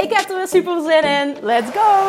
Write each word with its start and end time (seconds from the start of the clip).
Ik 0.00 0.12
heb 0.12 0.28
er 0.28 0.36
weer 0.36 0.48
super 0.48 0.82
zin 0.82 1.02
in. 1.02 1.36
Let's 1.42 1.70
go! 1.70 2.08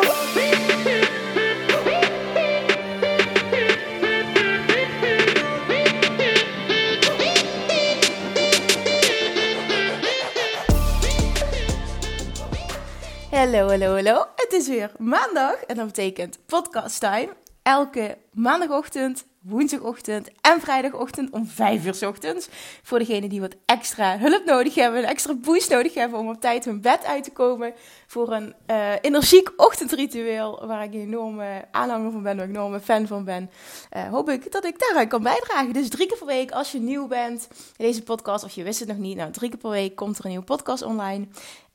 Hallo, 13.30 13.68
hallo, 13.68 13.94
hallo. 13.94 14.26
Het 14.36 14.52
is 14.52 14.68
weer 14.68 14.92
maandag 14.98 15.54
en 15.54 15.76
dat 15.76 15.86
betekent 15.86 16.38
podcast 16.46 17.00
time. 17.00 17.28
Elke 17.62 18.18
maandagochtend 18.32 19.24
woensdagochtend 19.40 20.30
en 20.40 20.60
vrijdagochtend 20.60 21.30
om 21.30 21.46
5 21.46 21.86
uur 21.86 22.08
ochtends. 22.08 22.48
Voor 22.82 22.98
degenen 22.98 23.28
die 23.28 23.40
wat 23.40 23.56
extra 23.64 24.18
hulp 24.18 24.44
nodig 24.44 24.74
hebben, 24.74 25.02
een 25.02 25.08
extra 25.08 25.34
boost 25.34 25.70
nodig 25.70 25.94
hebben 25.94 26.18
om 26.18 26.28
op 26.28 26.40
tijd 26.40 26.64
hun 26.64 26.80
bed 26.80 27.04
uit 27.04 27.24
te 27.24 27.30
komen. 27.30 27.74
Voor 28.06 28.32
een 28.32 28.54
uh, 28.66 28.92
energiek 29.00 29.52
ochtendritueel 29.56 30.66
waar 30.66 30.84
ik 30.84 30.94
een 30.94 31.00
enorme 31.00 31.64
aanhanger 31.70 32.12
van 32.12 32.22
ben, 32.22 32.36
waar 32.36 32.44
ik 32.44 32.50
een 32.50 32.56
enorme 32.56 32.80
fan 32.80 33.06
van 33.06 33.24
ben. 33.24 33.50
Uh, 33.96 34.08
hoop 34.08 34.30
ik 34.30 34.52
dat 34.52 34.64
ik 34.64 34.78
daaraan 34.78 35.08
kan 35.08 35.22
bijdragen. 35.22 35.72
Dus 35.72 35.88
drie 35.88 36.06
keer 36.06 36.18
per 36.18 36.26
week 36.26 36.50
als 36.50 36.72
je 36.72 36.78
nieuw 36.78 37.06
bent 37.06 37.48
in 37.76 37.84
deze 37.86 38.02
podcast, 38.02 38.44
of 38.44 38.52
je 38.52 38.62
wist 38.62 38.78
het 38.78 38.88
nog 38.88 38.98
niet, 38.98 39.16
nou 39.16 39.30
drie 39.30 39.50
keer 39.50 39.58
per 39.58 39.70
week 39.70 39.96
komt 39.96 40.18
er 40.18 40.24
een 40.24 40.30
nieuwe 40.30 40.44
podcast 40.44 40.82
online. 40.82 41.26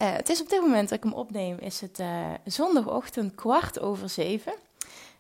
Uh, 0.02 0.12
het 0.12 0.30
is 0.30 0.42
op 0.42 0.50
dit 0.50 0.62
moment 0.62 0.90
dat 0.90 0.98
ik 0.98 1.04
hem 1.04 1.14
opneem, 1.14 1.58
is 1.60 1.82
het 1.82 2.00
zondagochtend 2.46 3.36
kwart 3.36 3.80
over 3.80 4.10
zeven. 4.10 4.54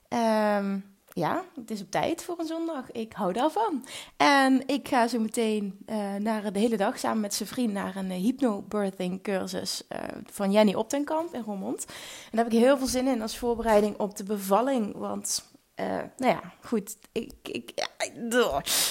Um, 0.09 0.94
ja, 1.16 1.44
het 1.55 1.71
is 1.71 1.81
op 1.81 1.91
tijd 1.91 2.23
voor 2.23 2.39
een 2.39 2.45
zondag. 2.45 2.91
Ik 2.91 3.13
hou 3.13 3.33
daarvan. 3.33 3.85
En 4.17 4.67
ik 4.67 4.88
ga 4.88 5.08
zo 5.08 5.19
meteen 5.19 5.77
uh, 5.89 6.16
naar 6.16 6.53
de 6.53 6.59
hele 6.59 6.77
dag 6.77 6.99
samen 6.99 7.22
met 7.22 7.33
zijn 7.33 7.49
vriend 7.49 7.73
naar 7.73 7.95
een 7.95 8.11
uh, 8.11 8.17
hypnobirthing 8.17 9.22
cursus 9.22 9.83
uh, 9.89 9.99
van 10.25 10.52
Jenny 10.52 10.73
Optenkamp 10.73 11.33
in 11.33 11.41
Roermond. 11.41 11.85
En 11.85 12.30
daar 12.31 12.44
heb 12.44 12.53
ik 12.53 12.59
heel 12.59 12.77
veel 12.77 12.88
zin 12.88 13.07
in 13.07 13.22
als 13.22 13.38
voorbereiding 13.38 13.97
op 13.97 14.16
de 14.16 14.23
bevalling. 14.23 14.95
Want, 14.95 15.52
nou 15.75 16.11
ja, 16.17 16.41
goed. 16.61 16.97
Ik, 17.11 17.33
ik, 17.44 17.72
ja, 17.75 17.88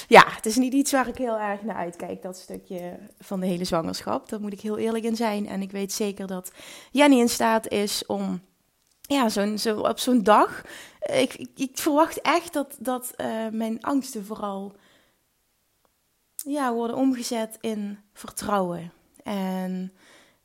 ja, 0.08 0.24
het 0.26 0.46
is 0.46 0.56
niet 0.56 0.72
iets 0.72 0.92
waar 0.92 1.08
ik 1.08 1.16
heel 1.16 1.38
erg 1.38 1.62
naar 1.62 1.76
uitkijk, 1.76 2.22
dat 2.22 2.36
stukje 2.36 2.98
van 3.18 3.40
de 3.40 3.46
hele 3.46 3.64
zwangerschap. 3.64 4.28
Daar 4.28 4.40
moet 4.40 4.52
ik 4.52 4.60
heel 4.60 4.78
eerlijk 4.78 5.04
in 5.04 5.16
zijn. 5.16 5.48
En 5.48 5.62
ik 5.62 5.70
weet 5.70 5.92
zeker 5.92 6.26
dat 6.26 6.52
Jenny 6.90 7.18
in 7.18 7.28
staat 7.28 7.68
is 7.68 8.06
om 8.06 8.40
ja, 9.06 9.28
zo, 9.56 9.78
op 9.78 9.98
zo'n 9.98 10.22
dag. 10.22 10.62
Ik, 11.00 11.34
ik, 11.34 11.50
ik, 11.54 11.78
verwacht 11.78 12.20
echt 12.20 12.52
dat, 12.52 12.76
dat 12.78 13.12
uh, 13.16 13.48
mijn 13.52 13.82
angsten 13.82 14.24
vooral 14.24 14.72
ja, 16.36 16.72
worden 16.72 16.96
omgezet 16.96 17.58
in 17.60 17.98
vertrouwen 18.12 18.92
en 19.22 19.92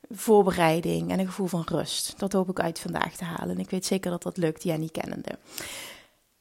voorbereiding 0.10 1.12
en 1.12 1.20
een 1.20 1.26
gevoel 1.26 1.48
van 1.48 1.66
rust. 1.66 2.20
Dat 2.20 2.34
hoop 2.34 2.50
ik 2.50 2.60
uit 2.60 2.80
vandaag 2.80 3.16
te 3.16 3.24
halen. 3.24 3.56
En 3.56 3.62
ik 3.62 3.70
weet 3.70 3.86
zeker 3.86 4.12
dat 4.12 4.24
dat 4.24 4.38
lukt, 4.38 4.64
Jenny 4.64 4.90
kennende. 4.92 5.38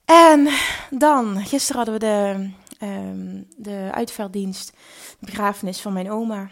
En 0.05 0.49
dan, 0.91 1.45
gisteren 1.45 1.77
hadden 1.77 1.95
we 1.95 2.00
de, 2.00 2.50
um, 2.87 3.49
de 3.56 3.89
uitvaartdienst, 3.93 4.73
de 5.19 5.27
begrafenis 5.27 5.81
van 5.81 5.93
mijn 5.93 6.11
oma. 6.11 6.50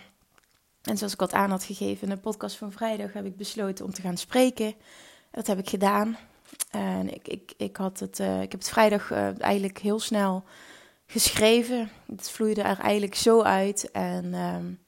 En 0.83 0.97
zoals 0.97 1.13
ik 1.13 1.21
wat 1.21 1.33
aan 1.33 1.51
had 1.51 1.65
gegeven 1.65 2.09
in 2.09 2.15
de 2.15 2.21
podcast 2.21 2.57
van 2.57 2.73
vrijdag, 2.73 3.13
heb 3.13 3.25
ik 3.25 3.37
besloten 3.37 3.85
om 3.85 3.93
te 3.93 4.01
gaan 4.01 4.17
spreken. 4.17 4.75
Dat 5.37 5.47
heb 5.47 5.59
ik 5.59 5.69
gedaan. 5.69 6.17
En 6.71 7.15
ik, 7.15 7.29
ik, 7.29 7.53
ik, 7.57 7.77
had 7.77 8.01
het, 8.01 8.19
uh, 8.19 8.43
ik 8.43 8.51
heb 8.51 8.61
het 8.61 8.69
vrijdag 8.69 9.11
uh, 9.11 9.41
eigenlijk 9.41 9.79
heel 9.79 10.01
snel 10.01 10.45
geschreven. 11.07 11.91
Het 12.17 12.31
vloeide 12.31 12.63
er 12.63 12.79
eigenlijk 12.79 13.15
zo 13.15 13.43
uit. 13.43 13.91
En 13.91 14.35
um, 14.35 14.79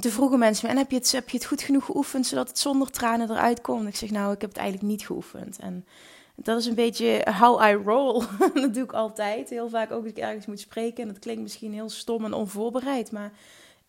toen 0.00 0.12
vroegen 0.12 0.38
mensen 0.38 0.68
me, 0.68 0.78
heb 0.78 0.90
je, 0.90 0.96
het, 0.96 1.12
heb 1.12 1.28
je 1.28 1.36
het 1.36 1.46
goed 1.46 1.62
genoeg 1.62 1.84
geoefend 1.84 2.26
zodat 2.26 2.48
het 2.48 2.58
zonder 2.58 2.90
tranen 2.90 3.30
eruit 3.30 3.60
komt? 3.60 3.88
Ik 3.88 3.96
zeg, 3.96 4.10
nou, 4.10 4.32
ik 4.32 4.40
heb 4.40 4.50
het 4.50 4.58
eigenlijk 4.58 4.90
niet 4.90 5.06
geoefend. 5.06 5.58
En 5.58 5.86
dat 6.34 6.58
is 6.58 6.66
een 6.66 6.74
beetje 6.74 7.26
how 7.38 7.68
I 7.68 7.74
roll. 7.74 8.24
dat 8.62 8.74
doe 8.74 8.84
ik 8.84 8.92
altijd. 8.92 9.50
Heel 9.50 9.68
vaak 9.68 9.90
ook 9.90 10.02
als 10.02 10.10
ik 10.10 10.18
ergens 10.18 10.46
moet 10.46 10.60
spreken. 10.60 11.02
En 11.02 11.08
dat 11.08 11.18
klinkt 11.18 11.42
misschien 11.42 11.72
heel 11.72 11.90
stom 11.90 12.24
en 12.24 12.32
onvoorbereid, 12.32 13.12
maar 13.12 13.32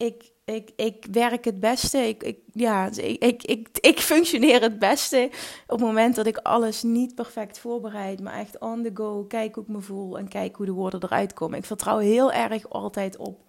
ik, 0.01 0.31
ik, 0.45 0.71
ik 0.75 1.05
werk 1.11 1.45
het 1.45 1.59
beste. 1.59 1.97
Ik, 1.97 2.23
ik, 2.23 2.37
ja, 2.53 2.89
ik, 2.95 3.23
ik, 3.23 3.43
ik, 3.43 3.67
ik 3.79 3.99
functioneer 3.99 4.61
het 4.61 4.79
beste 4.79 5.29
op 5.67 5.77
het 5.77 5.87
moment 5.87 6.15
dat 6.15 6.25
ik 6.25 6.37
alles 6.37 6.83
niet 6.83 7.15
perfect 7.15 7.59
voorbereid, 7.59 8.21
maar 8.21 8.33
echt 8.33 8.59
on 8.59 8.83
the 8.83 8.91
go. 8.93 9.23
Kijk 9.23 9.55
hoe 9.55 9.63
ik 9.63 9.69
me 9.69 9.81
voel 9.81 10.17
en 10.17 10.27
kijk 10.27 10.55
hoe 10.55 10.65
de 10.65 10.71
woorden 10.71 11.03
eruit 11.03 11.33
komen. 11.33 11.57
Ik 11.57 11.65
vertrouw 11.65 11.97
heel 11.97 12.31
erg 12.31 12.69
altijd 12.69 13.17
op 13.17 13.39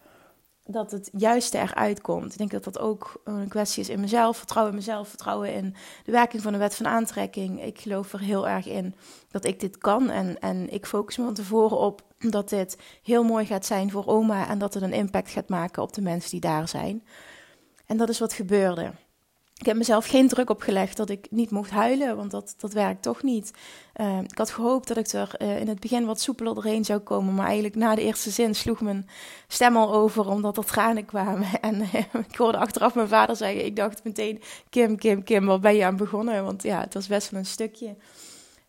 dat 0.64 0.90
het 0.90 1.10
juiste 1.12 1.58
eruit 1.58 2.00
komt. 2.00 2.32
Ik 2.32 2.38
denk 2.38 2.50
dat 2.50 2.64
dat 2.64 2.78
ook 2.78 3.20
een 3.24 3.48
kwestie 3.48 3.82
is 3.82 3.88
in 3.88 4.00
mezelf. 4.00 4.36
Vertrouwen 4.36 4.72
in 4.72 4.78
mezelf, 4.78 5.08
vertrouwen 5.08 5.54
in 5.54 5.74
de 6.04 6.12
werking 6.12 6.42
van 6.42 6.52
de 6.52 6.58
wet 6.58 6.74
van 6.74 6.86
aantrekking. 6.86 7.62
Ik 7.62 7.80
geloof 7.80 8.12
er 8.12 8.20
heel 8.20 8.48
erg 8.48 8.66
in 8.66 8.94
dat 9.30 9.44
ik 9.44 9.60
dit 9.60 9.78
kan. 9.78 10.10
En, 10.10 10.40
en 10.40 10.72
ik 10.72 10.86
focus 10.86 11.16
me 11.16 11.24
van 11.24 11.34
tevoren 11.34 11.78
op 11.78 12.02
dat 12.18 12.48
dit 12.48 12.78
heel 13.02 13.24
mooi 13.24 13.46
gaat 13.46 13.66
zijn 13.66 13.90
voor 13.90 14.06
oma. 14.06 14.48
En 14.48 14.58
dat 14.58 14.74
het 14.74 14.82
een 14.82 14.92
impact 14.92 15.30
gaat 15.30 15.48
maken 15.48 15.82
op 15.82 15.92
de 15.92 16.02
mensen 16.02 16.30
die 16.30 16.40
daar 16.40 16.68
zijn. 16.68 17.04
En 17.86 17.96
dat 17.96 18.08
is 18.08 18.18
wat 18.18 18.32
gebeurde. 18.32 18.92
Ik 19.62 19.68
heb 19.68 19.76
mezelf 19.76 20.06
geen 20.06 20.28
druk 20.28 20.50
opgelegd 20.50 20.96
dat 20.96 21.10
ik 21.10 21.26
niet 21.30 21.50
mocht 21.50 21.70
huilen, 21.70 22.16
want 22.16 22.30
dat, 22.30 22.54
dat 22.58 22.72
werkt 22.72 23.02
toch 23.02 23.22
niet. 23.22 23.52
Uh, 23.96 24.18
ik 24.18 24.38
had 24.38 24.50
gehoopt 24.50 24.88
dat 24.88 24.96
ik 24.96 25.06
er 25.06 25.34
uh, 25.38 25.60
in 25.60 25.68
het 25.68 25.80
begin 25.80 26.04
wat 26.04 26.20
soepeler 26.20 26.54
doorheen 26.54 26.84
zou 26.84 27.00
komen, 27.00 27.34
maar 27.34 27.44
eigenlijk 27.44 27.74
na 27.74 27.94
de 27.94 28.02
eerste 28.02 28.30
zin 28.30 28.54
sloeg 28.54 28.80
mijn 28.80 29.08
stem 29.48 29.76
al 29.76 29.94
over 29.94 30.28
omdat 30.28 30.56
er 30.56 30.64
tranen 30.64 31.04
kwamen. 31.04 31.46
En 31.60 31.80
uh, 31.80 31.94
ik 32.28 32.36
hoorde 32.36 32.58
achteraf 32.58 32.94
mijn 32.94 33.08
vader 33.08 33.36
zeggen, 33.36 33.64
ik 33.64 33.76
dacht 33.76 34.04
meteen, 34.04 34.40
Kim, 34.70 34.96
Kim, 34.96 35.24
Kim, 35.24 35.46
waar 35.46 35.60
ben 35.60 35.74
je 35.74 35.84
aan 35.84 35.96
begonnen? 35.96 36.44
Want 36.44 36.62
ja, 36.62 36.80
het 36.80 36.94
was 36.94 37.06
best 37.06 37.30
wel 37.30 37.40
een 37.40 37.46
stukje. 37.46 37.96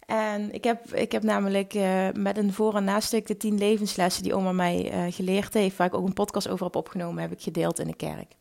En 0.06 0.54
ik 0.54 0.64
heb, 0.64 0.94
ik 0.94 1.12
heb 1.12 1.24
namelijk 1.24 1.74
met 2.14 2.38
een 2.38 2.54
voor- 2.54 2.76
en 2.76 2.84
nastuk 2.84 3.28
de 3.28 3.38
tien 3.38 3.58
levenslessen 3.58 4.24
die 4.24 4.36
oma 4.36 4.52
mij 4.52 5.12
geleerd 5.12 5.54
heeft, 5.54 5.78
waar 5.78 5.88
ik 5.88 5.94
ook 5.94 6.08
een 6.08 6.14
podcast 6.14 6.50
over 6.50 6.66
heb 6.66 6.76
opgenomen, 6.76 7.22
heb 7.22 7.32
ik 7.32 7.42
gedeeld 7.42 7.80
in 7.80 7.88
de 7.88 7.96
kerk. 7.96 8.36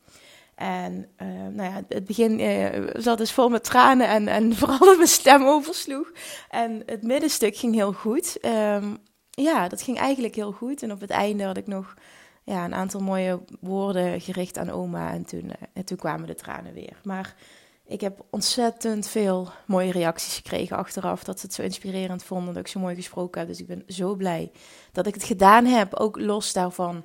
En 0.55 1.09
uh, 1.21 1.27
nou 1.27 1.69
ja, 1.69 1.81
het 1.87 2.05
begin 2.05 2.39
uh, 2.39 2.89
zat 2.93 3.17
dus 3.17 3.31
vol 3.31 3.49
met 3.49 3.63
tranen 3.63 4.07
en, 4.07 4.27
en 4.27 4.55
vooral 4.57 4.79
dat 4.79 4.95
mijn 4.95 5.07
stem 5.07 5.45
oversloeg. 5.45 6.11
En 6.49 6.83
het 6.85 7.03
middenstuk 7.03 7.55
ging 7.55 7.73
heel 7.75 7.93
goed. 7.93 8.37
Um, 8.45 8.97
ja, 9.29 9.67
dat 9.67 9.81
ging 9.81 9.97
eigenlijk 9.97 10.35
heel 10.35 10.51
goed. 10.51 10.83
En 10.83 10.91
op 10.91 10.99
het 10.99 11.09
einde 11.09 11.43
had 11.43 11.57
ik 11.57 11.67
nog 11.67 11.93
ja, 12.43 12.65
een 12.65 12.73
aantal 12.73 13.01
mooie 13.01 13.39
woorden 13.59 14.21
gericht 14.21 14.57
aan 14.57 14.69
oma. 14.69 15.11
En 15.11 15.25
toen, 15.25 15.45
uh, 15.45 15.51
en 15.73 15.85
toen 15.85 15.97
kwamen 15.97 16.27
de 16.27 16.35
tranen 16.35 16.73
weer. 16.73 16.99
Maar 17.03 17.35
ik 17.85 18.01
heb 18.01 18.25
ontzettend 18.29 19.07
veel 19.07 19.49
mooie 19.65 19.91
reacties 19.91 20.35
gekregen 20.35 20.77
achteraf. 20.77 21.23
Dat 21.23 21.39
ze 21.39 21.45
het 21.45 21.55
zo 21.55 21.61
inspirerend 21.61 22.23
vonden, 22.23 22.53
dat 22.53 22.63
ik 22.63 22.71
zo 22.71 22.79
mooi 22.79 22.95
gesproken 22.95 23.39
heb. 23.39 23.49
Dus 23.49 23.59
ik 23.59 23.67
ben 23.67 23.83
zo 23.87 24.15
blij 24.15 24.51
dat 24.91 25.07
ik 25.07 25.13
het 25.13 25.23
gedaan 25.23 25.65
heb. 25.65 25.93
Ook 25.93 26.19
los 26.19 26.53
daarvan 26.53 27.03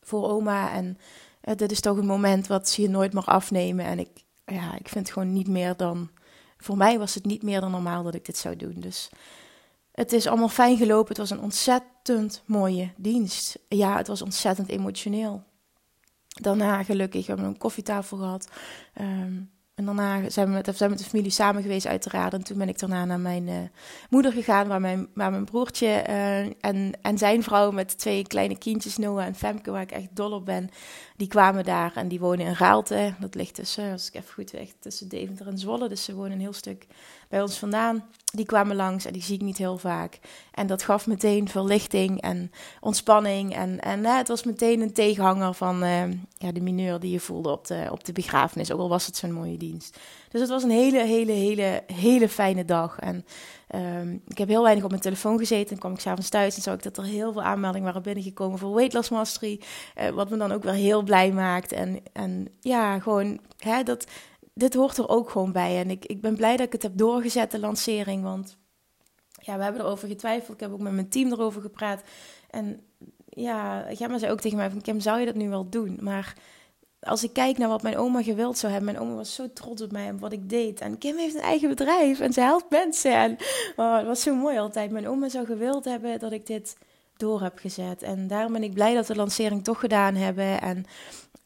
voor 0.00 0.28
oma 0.28 0.72
en 0.72 0.98
uh, 1.46 1.54
dit 1.54 1.70
is 1.70 1.80
toch 1.80 1.96
een 1.96 2.06
moment 2.06 2.46
wat 2.46 2.68
ze 2.68 2.82
je 2.82 2.88
nooit 2.88 3.12
meer 3.12 3.24
afnemen. 3.24 3.84
En 3.84 3.98
ik, 3.98 4.08
ja, 4.44 4.74
ik 4.78 4.88
vind 4.88 5.04
het 5.06 5.12
gewoon 5.12 5.32
niet 5.32 5.48
meer 5.48 5.76
dan. 5.76 6.10
Voor 6.56 6.76
mij 6.76 6.98
was 6.98 7.14
het 7.14 7.24
niet 7.24 7.42
meer 7.42 7.60
dan 7.60 7.70
normaal 7.70 8.02
dat 8.02 8.14
ik 8.14 8.24
dit 8.24 8.36
zou 8.36 8.56
doen. 8.56 8.74
Dus 8.76 9.10
het 9.92 10.12
is 10.12 10.26
allemaal 10.26 10.48
fijn 10.48 10.76
gelopen. 10.76 11.08
Het 11.08 11.18
was 11.18 11.30
een 11.30 11.40
ontzettend 11.40 12.42
mooie 12.46 12.92
dienst. 12.96 13.58
Ja, 13.68 13.96
het 13.96 14.06
was 14.06 14.22
ontzettend 14.22 14.68
emotioneel. 14.68 15.42
Daarna 16.28 16.82
gelukkig 16.82 17.26
hebben 17.26 17.44
we 17.46 17.52
een 17.52 17.58
koffietafel 17.58 18.16
gehad. 18.16 18.48
Um, 19.00 19.50
en 19.76 19.84
daarna 19.84 20.30
zijn 20.30 20.46
we, 20.46 20.52
met, 20.52 20.64
zijn 20.64 20.90
we 20.90 20.96
met 20.96 20.98
de 20.98 21.10
familie 21.10 21.30
samen 21.30 21.62
geweest, 21.62 21.86
uiteraard. 21.86 22.32
En 22.32 22.44
toen 22.44 22.58
ben 22.58 22.68
ik 22.68 22.78
daarna 22.78 23.04
naar 23.04 23.20
mijn 23.20 23.48
uh, 23.48 23.54
moeder 24.10 24.32
gegaan, 24.32 24.68
waar 24.68 24.80
mijn, 24.80 25.08
waar 25.14 25.30
mijn 25.30 25.44
broertje 25.44 26.04
uh, 26.08 26.38
en, 26.40 26.92
en 27.02 27.18
zijn 27.18 27.42
vrouw 27.42 27.70
met 27.70 27.98
twee 27.98 28.26
kleine 28.26 28.58
kindjes, 28.58 28.96
Noah 28.96 29.24
en 29.24 29.34
Femke, 29.34 29.70
waar 29.70 29.82
ik 29.82 29.90
echt 29.90 30.16
dol 30.16 30.32
op 30.32 30.44
ben, 30.44 30.70
die 31.16 31.28
kwamen 31.28 31.64
daar 31.64 31.92
en 31.94 32.08
die 32.08 32.20
wonen 32.20 32.46
in 32.46 32.54
Raalte. 32.54 33.14
Dat 33.20 33.34
ligt 33.34 33.54
tussen, 33.54 33.92
als 33.92 34.08
ik 34.08 34.14
even 34.14 34.34
goed 34.34 34.50
weg, 34.50 34.68
tussen 34.78 35.08
Deventer 35.08 35.46
en 35.46 35.58
Zwolle. 35.58 35.88
Dus 35.88 36.04
ze 36.04 36.14
wonen 36.14 36.32
een 36.32 36.40
heel 36.40 36.52
stuk 36.52 36.86
bij 37.28 37.42
ons 37.42 37.58
vandaan. 37.58 38.04
Die 38.24 38.46
kwamen 38.46 38.76
langs 38.76 39.04
en 39.04 39.12
die 39.12 39.22
zie 39.22 39.34
ik 39.34 39.40
niet 39.40 39.58
heel 39.58 39.78
vaak. 39.78 40.18
En 40.52 40.66
dat 40.66 40.82
gaf 40.82 41.06
meteen 41.06 41.48
verlichting 41.48 42.20
en 42.20 42.50
ontspanning. 42.80 43.54
En, 43.54 43.80
en 43.80 44.04
het 44.04 44.28
was 44.28 44.44
meteen 44.44 44.80
een 44.80 44.92
tegenhanger 44.92 45.54
van 45.54 45.84
uh, 45.84 46.02
ja, 46.38 46.52
de 46.52 46.60
mineur 46.60 47.00
die 47.00 47.10
je 47.10 47.20
voelde 47.20 47.50
op 47.50 47.66
de, 47.66 47.88
op 47.90 48.04
de 48.04 48.12
begrafenis. 48.12 48.72
Ook 48.72 48.80
al 48.80 48.88
was 48.88 49.06
het 49.06 49.16
zo'n 49.16 49.32
mooie 49.32 49.56
dienst. 49.56 49.98
Dus 50.28 50.40
het 50.40 50.50
was 50.50 50.62
een 50.62 50.70
hele, 50.70 51.04
hele, 51.04 51.32
hele, 51.32 51.82
hele 51.86 52.28
fijne 52.28 52.64
dag. 52.64 52.98
En 52.98 53.24
um, 53.74 54.22
ik 54.28 54.38
heb 54.38 54.48
heel 54.48 54.62
weinig 54.62 54.84
op 54.84 54.90
mijn 54.90 55.02
telefoon 55.02 55.38
gezeten. 55.38 55.70
En 55.70 55.78
kwam 55.78 55.92
ik 55.92 56.00
s'avonds 56.00 56.28
thuis 56.28 56.56
en 56.56 56.62
zag 56.62 56.74
ik 56.74 56.82
dat 56.82 56.96
er 56.96 57.04
heel 57.04 57.32
veel 57.32 57.42
aanmeldingen 57.42 57.86
waren 57.86 58.02
binnengekomen 58.02 58.58
voor 58.58 58.74
Weight 58.74 58.92
Loss 58.92 59.08
Mastery. 59.08 59.60
Uh, 60.00 60.08
wat 60.08 60.30
me 60.30 60.36
dan 60.36 60.52
ook 60.52 60.62
weer 60.62 60.72
heel 60.72 61.04
blij 61.06 61.32
maakt. 61.32 61.72
En, 61.72 61.98
en 62.12 62.48
ja, 62.60 62.98
gewoon 62.98 63.40
hè, 63.58 63.82
dat 63.82 64.06
dit 64.54 64.74
hoort 64.74 64.98
er 64.98 65.08
ook 65.08 65.30
gewoon 65.30 65.52
bij. 65.52 65.78
En 65.78 65.90
ik, 65.90 66.04
ik 66.04 66.20
ben 66.20 66.36
blij 66.36 66.56
dat 66.56 66.66
ik 66.66 66.72
het 66.72 66.82
heb 66.82 66.96
doorgezet, 66.96 67.50
de 67.50 67.58
lancering. 67.58 68.22
Want 68.22 68.56
ja, 69.40 69.56
we 69.56 69.62
hebben 69.62 69.80
erover 69.80 70.08
getwijfeld. 70.08 70.54
Ik 70.54 70.60
heb 70.60 70.72
ook 70.72 70.80
met 70.80 70.92
mijn 70.92 71.08
team 71.08 71.32
erover 71.32 71.60
gepraat. 71.60 72.02
En 72.50 72.80
ja, 73.28 73.86
Gemma 73.90 74.18
zei 74.18 74.32
ook 74.32 74.40
tegen 74.40 74.56
mij 74.56 74.70
van... 74.70 74.80
Kim, 74.80 75.00
zou 75.00 75.20
je 75.20 75.26
dat 75.26 75.34
nu 75.34 75.48
wel 75.48 75.68
doen? 75.68 75.98
Maar 76.00 76.34
als 77.00 77.24
ik 77.24 77.32
kijk 77.32 77.58
naar 77.58 77.68
wat 77.68 77.82
mijn 77.82 77.96
oma 77.96 78.22
gewild 78.22 78.58
zou 78.58 78.72
hebben... 78.72 78.92
Mijn 78.92 79.04
oma 79.04 79.16
was 79.16 79.34
zo 79.34 79.52
trots 79.52 79.82
op 79.82 79.92
mij 79.92 80.06
en 80.06 80.18
wat 80.18 80.32
ik 80.32 80.48
deed. 80.48 80.80
En 80.80 80.98
Kim 80.98 81.16
heeft 81.16 81.34
een 81.34 81.40
eigen 81.40 81.68
bedrijf 81.68 82.20
en 82.20 82.32
ze 82.32 82.40
helpt 82.40 82.70
mensen. 82.70 83.12
En 83.12 83.36
oh, 83.76 83.96
het 83.96 84.06
was 84.06 84.22
zo 84.22 84.34
mooi 84.34 84.58
altijd. 84.58 84.90
Mijn 84.90 85.08
oma 85.08 85.28
zou 85.28 85.46
gewild 85.46 85.84
hebben 85.84 86.18
dat 86.18 86.32
ik 86.32 86.46
dit 86.46 86.76
door 87.16 87.42
heb 87.42 87.58
gezet. 87.58 88.02
En 88.02 88.26
daarom 88.26 88.52
ben 88.52 88.62
ik 88.62 88.74
blij 88.74 88.94
dat 88.94 89.06
we 89.06 89.12
de 89.12 89.18
lancering 89.18 89.64
toch 89.64 89.80
gedaan 89.80 90.14
hebben. 90.14 90.60
En 90.60 90.84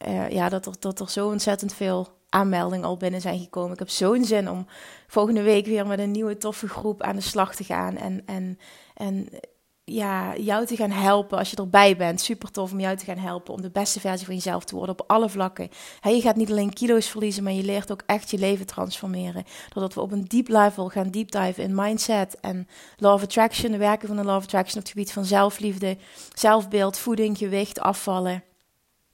uh, 0.07 0.29
ja, 0.29 0.49
dat 0.49 0.65
er, 0.65 0.73
dat 0.79 0.99
er 0.99 1.09
zo 1.09 1.27
ontzettend 1.27 1.73
veel 1.73 2.07
aanmeldingen 2.29 2.85
al 2.85 2.97
binnen 2.97 3.21
zijn 3.21 3.39
gekomen. 3.39 3.73
Ik 3.73 3.79
heb 3.79 3.89
zo'n 3.89 4.25
zin 4.25 4.49
om 4.49 4.67
volgende 5.07 5.41
week 5.41 5.65
weer 5.65 5.87
met 5.87 5.99
een 5.99 6.11
nieuwe 6.11 6.37
toffe 6.37 6.67
groep 6.67 7.01
aan 7.01 7.15
de 7.15 7.21
slag 7.21 7.55
te 7.55 7.63
gaan. 7.63 7.97
En, 7.97 8.23
en, 8.25 8.59
en 8.93 9.27
ja, 9.93 10.37
jou 10.37 10.65
te 10.65 10.75
gaan 10.75 10.91
helpen 10.91 11.37
als 11.37 11.49
je 11.49 11.55
erbij 11.55 11.97
bent. 11.97 12.21
Super 12.21 12.51
tof 12.51 12.71
om 12.71 12.79
jou 12.79 12.97
te 12.97 13.05
gaan 13.05 13.17
helpen 13.17 13.53
om 13.53 13.61
de 13.61 13.69
beste 13.69 13.99
versie 13.99 14.25
van 14.25 14.35
jezelf 14.35 14.63
te 14.63 14.75
worden 14.75 14.99
op 14.99 15.03
alle 15.07 15.29
vlakken. 15.29 15.69
je 16.01 16.21
gaat 16.21 16.35
niet 16.35 16.51
alleen 16.51 16.73
kilo's 16.73 17.07
verliezen, 17.07 17.43
maar 17.43 17.53
je 17.53 17.63
leert 17.63 17.91
ook 17.91 18.03
echt 18.05 18.31
je 18.31 18.37
leven 18.37 18.65
transformeren. 18.65 19.43
Doordat 19.69 19.93
we 19.93 20.01
op 20.01 20.11
een 20.11 20.25
deep 20.27 20.47
level 20.47 20.89
gaan 20.89 21.09
deep 21.09 21.31
dive 21.31 21.61
in 21.61 21.75
mindset 21.75 22.39
en 22.39 22.67
law 22.97 23.13
of 23.13 23.23
attraction, 23.23 23.71
de 23.71 23.77
werken 23.77 24.07
van 24.07 24.17
de 24.17 24.23
law 24.23 24.35
of 24.35 24.43
attraction 24.43 24.77
op 24.77 24.83
het 24.83 24.91
gebied 24.91 25.11
van 25.11 25.25
zelfliefde, 25.25 25.97
zelfbeeld, 26.33 26.97
voeding, 26.97 27.37
gewicht, 27.37 27.79
afvallen. 27.79 28.50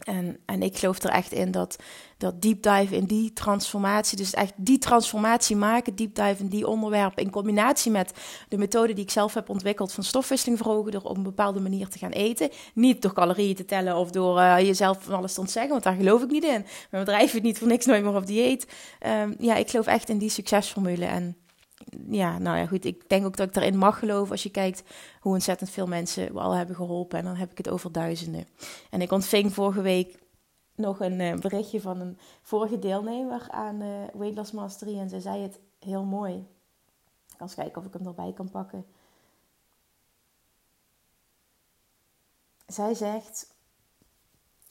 En, 0.08 0.38
en 0.46 0.62
ik 0.62 0.78
geloof 0.78 1.04
er 1.04 1.10
echt 1.10 1.32
in 1.32 1.52
dat, 1.52 1.78
dat 2.18 2.42
deep 2.42 2.64
dive 2.64 2.96
in 2.96 3.06
die 3.06 3.34
transformatie, 3.34 4.18
dus 4.18 4.34
echt 4.34 4.54
die 4.56 4.78
transformatie 4.78 5.56
maken, 5.56 5.96
deep 5.96 6.16
dive 6.16 6.36
in 6.40 6.48
die 6.48 6.68
onderwerpen, 6.68 7.24
in 7.24 7.30
combinatie 7.30 7.92
met 7.92 8.14
de 8.50 8.58
methode 8.58 8.94
die 8.94 9.04
ik 9.04 9.12
zelf 9.12 9.34
heb 9.34 9.50
ontwikkeld 9.50 9.94
van 9.94 10.04
stofwisseling 10.04 10.58
verhogen, 10.58 10.92
door 10.92 11.02
op 11.02 11.18
een 11.18 11.24
bepaalde 11.24 11.60
manier 11.60 11.88
te 11.88 11.98
gaan 11.98 12.12
eten. 12.12 12.50
Niet 12.74 13.02
door 13.02 13.14
calorieën 13.14 13.56
te 13.56 13.66
tellen 13.66 13.96
of 13.96 14.12
door 14.12 14.38
uh, 14.38 14.60
jezelf 14.60 15.04
van 15.04 15.14
alles 15.14 15.34
te 15.34 15.40
ontzeggen, 15.40 15.72
want 15.72 15.84
daar 15.84 15.96
geloof 15.96 16.24
ik 16.24 16.32
niet 16.32 16.44
in. 16.44 16.66
Mijn 16.92 17.04
bedrijf 17.04 17.34
is 17.34 17.42
niet 17.42 17.58
voor 17.58 17.68
niks 17.68 17.86
nooit 17.86 18.04
meer 18.04 18.16
op 18.16 18.28
dieet. 18.28 18.68
Um, 19.22 19.36
ja, 19.40 19.56
ik 19.56 19.70
geloof 19.70 19.88
echt 19.88 20.10
in 20.10 20.18
die 20.18 20.30
succesformule 20.30 21.06
en 21.06 21.38
ja, 22.10 22.38
nou 22.38 22.58
ja, 22.58 22.66
goed. 22.66 22.86
Ik 22.86 23.10
denk 23.10 23.26
ook 23.26 23.38
dat 23.38 23.48
ik 23.48 23.54
daarin 23.54 23.78
mag 23.78 24.00
geloven 24.00 24.32
als 24.32 24.44
je 24.44 24.50
kijkt 24.50 24.84
hoe 25.20 25.34
ontzettend 25.34 25.70
veel 25.70 25.88
mensen 25.88 26.34
we 26.34 26.40
al 26.40 26.52
hebben 26.52 26.76
geholpen. 26.76 27.20
En 27.20 27.26
dan 27.26 27.36
heb 27.36 27.52
ik 27.52 27.58
het 27.58 27.70
over 27.70 27.92
duizenden. 27.92 28.48
En 28.90 29.02
ik 29.02 29.12
ontving 29.12 29.54
vorige 29.54 29.82
week 29.82 30.20
nog 30.76 31.00
een 31.00 31.20
uh, 31.20 31.36
berichtje 31.36 31.82
van 31.82 32.00
een 32.00 32.18
vorige 32.42 32.80
deelnemer 32.80 33.48
aan 33.50 33.82
uh, 33.82 33.88
Weight 34.14 34.54
Mastery. 34.54 35.00
En 35.00 35.10
ze 35.10 35.22
zei 35.22 35.42
het 35.42 35.60
heel 35.80 36.04
mooi. 36.04 36.34
Ik 36.34 37.38
kan 37.38 37.48
eens 37.48 37.56
kijken 37.56 37.82
of 37.82 37.88
ik 37.88 37.94
hem 37.94 38.08
erbij 38.08 38.34
kan 38.34 38.50
pakken. 38.50 38.86
Zij 42.68 42.94
zegt: 42.94 43.56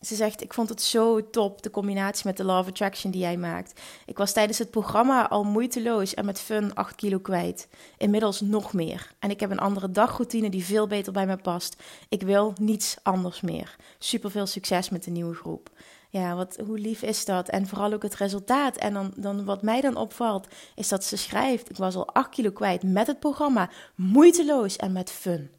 ze 0.01 0.15
zegt, 0.15 0.43
ik 0.43 0.55
vond 0.55 0.69
het 0.69 0.83
zo 0.83 1.31
top, 1.31 1.63
de 1.63 1.71
combinatie 1.71 2.27
met 2.27 2.37
de 2.37 2.45
of 2.45 2.69
Attraction 2.69 3.11
die 3.11 3.21
jij 3.21 3.37
maakt. 3.37 3.81
Ik 4.07 4.19
was 4.19 4.33
tijdens 4.33 4.59
het 4.59 4.71
programma 4.71 5.29
al 5.29 5.45
moeiteloos 5.45 6.15
en 6.15 6.25
met 6.25 6.41
fun 6.41 6.75
8 6.75 6.95
kilo 6.95 7.19
kwijt. 7.19 7.69
Inmiddels 7.99 8.41
nog 8.41 8.73
meer. 8.73 9.15
En 9.19 9.31
ik 9.31 9.41
heb 9.41 9.51
een 9.51 9.59
andere 9.59 9.91
dagroutine 9.91 10.51
die 10.51 10.65
veel 10.65 10.87
beter 10.87 11.13
bij 11.13 11.27
me 11.27 11.37
past. 11.37 11.83
Ik 12.09 12.23
wil 12.23 12.53
niets 12.61 12.97
anders 13.03 13.41
meer. 13.41 13.77
Super 13.99 14.31
veel 14.31 14.47
succes 14.47 14.89
met 14.89 15.05
de 15.05 15.11
nieuwe 15.11 15.35
groep. 15.35 15.71
Ja, 16.11 16.35
wat, 16.35 16.57
hoe 16.67 16.79
lief 16.79 17.03
is 17.03 17.25
dat? 17.25 17.49
En 17.49 17.67
vooral 17.67 17.93
ook 17.93 18.03
het 18.03 18.15
resultaat. 18.15 18.77
En 18.77 18.93
dan, 18.93 19.13
dan 19.17 19.45
wat 19.45 19.63
mij 19.63 19.81
dan 19.81 19.97
opvalt, 19.97 20.47
is 20.75 20.89
dat 20.89 21.05
ze 21.05 21.17
schrijft: 21.17 21.71
Ik 21.71 21.77
was 21.77 21.95
al 21.95 22.07
8 22.15 22.29
kilo 22.29 22.51
kwijt 22.51 22.83
met 22.83 23.07
het 23.07 23.19
programma, 23.19 23.71
moeiteloos 23.95 24.77
en 24.77 24.93
met 24.93 25.11
fun. 25.11 25.56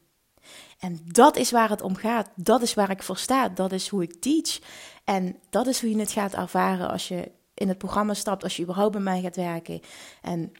En 0.79 0.99
dat 1.05 1.35
is 1.35 1.51
waar 1.51 1.69
het 1.69 1.81
om 1.81 1.95
gaat. 1.95 2.29
Dat 2.35 2.61
is 2.61 2.73
waar 2.73 2.89
ik 2.89 3.03
voor 3.03 3.17
sta. 3.17 3.49
Dat 3.49 3.71
is 3.71 3.87
hoe 3.87 4.03
ik 4.03 4.21
teach. 4.21 4.59
En 5.03 5.35
dat 5.49 5.67
is 5.67 5.81
hoe 5.81 5.89
je 5.89 5.99
het 5.99 6.11
gaat 6.11 6.33
ervaren 6.33 6.89
als 6.89 7.07
je 7.07 7.31
in 7.53 7.67
het 7.67 7.77
programma 7.77 8.13
stapt, 8.13 8.43
als 8.43 8.55
je 8.55 8.63
überhaupt 8.63 8.91
bij 8.91 9.01
mij 9.01 9.21
gaat 9.21 9.35
werken. 9.35 9.81
En 10.21 10.51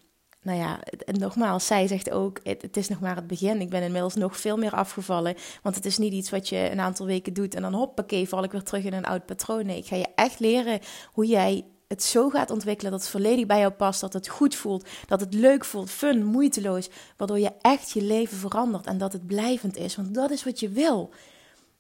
nou 0.41 0.59
ja, 0.59 0.79
en 1.05 1.19
nogmaals, 1.19 1.65
zij 1.65 1.87
zegt 1.87 2.11
ook, 2.11 2.39
het, 2.43 2.77
is 2.77 2.87
nog 2.87 2.99
maar 2.99 3.15
het 3.15 3.27
begin. 3.27 3.61
Ik 3.61 3.69
ben 3.69 3.83
inmiddels 3.83 4.15
nog 4.15 4.37
veel 4.37 4.57
meer 4.57 4.71
afgevallen. 4.71 5.35
Want 5.61 5.75
het 5.75 5.85
is 5.85 5.97
niet 5.97 6.13
iets 6.13 6.29
wat 6.29 6.49
je 6.49 6.71
een 6.71 6.79
aantal 6.79 7.05
weken 7.05 7.33
doet 7.33 7.55
en 7.55 7.61
dan 7.61 7.73
hoppakee, 7.73 8.27
val 8.27 8.43
ik 8.43 8.51
weer 8.51 8.63
terug 8.63 8.83
in 8.83 8.93
een 8.93 9.05
oud 9.05 9.25
patroon. 9.25 9.65
Nee, 9.65 9.77
ik 9.77 9.85
ga 9.85 9.95
je 9.95 10.07
echt 10.15 10.39
leren 10.39 10.79
hoe 11.11 11.25
jij 11.25 11.65
het 11.87 12.03
zo 12.03 12.29
gaat 12.29 12.51
ontwikkelen 12.51 12.91
dat 12.91 13.01
het 13.01 13.09
volledig 13.09 13.45
bij 13.45 13.59
jou 13.59 13.71
past, 13.71 14.01
dat 14.01 14.13
het 14.13 14.27
goed 14.27 14.55
voelt, 14.55 14.87
dat 15.07 15.19
het 15.19 15.33
leuk 15.33 15.65
voelt, 15.65 15.89
fun, 15.89 16.25
moeiteloos, 16.25 16.89
waardoor 17.17 17.39
je 17.39 17.51
echt 17.61 17.91
je 17.91 18.01
leven 18.01 18.37
verandert 18.37 18.85
en 18.85 18.97
dat 18.97 19.13
het 19.13 19.27
blijvend 19.27 19.77
is, 19.77 19.95
want 19.95 20.13
dat 20.13 20.31
is 20.31 20.43
wat 20.43 20.59
je 20.59 20.69
wil. 20.69 21.09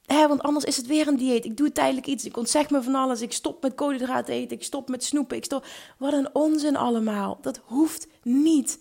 want 0.05 0.41
anders 0.41 0.65
is 0.65 0.77
het 0.77 0.87
weer 0.87 1.07
een 1.07 1.17
dieet. 1.17 1.45
Ik 1.45 1.57
doe 1.57 1.71
tijdelijk 1.71 2.07
iets. 2.07 2.25
Ik 2.25 2.37
ontzeg 2.37 2.69
me 2.69 2.83
van 2.83 2.95
alles. 2.95 3.21
Ik 3.21 3.31
stop 3.31 3.61
met 3.61 3.75
koolhydraten 3.75 4.33
eten. 4.33 4.57
Ik 4.57 4.63
stop 4.63 4.89
met 4.89 5.03
snoepen. 5.03 5.37
Ik 5.37 5.43
stop... 5.43 5.65
Wat 5.97 6.13
een 6.13 6.35
onzin 6.35 6.75
allemaal. 6.75 7.37
Dat 7.41 7.61
hoeft 7.63 8.07
niet. 8.23 8.79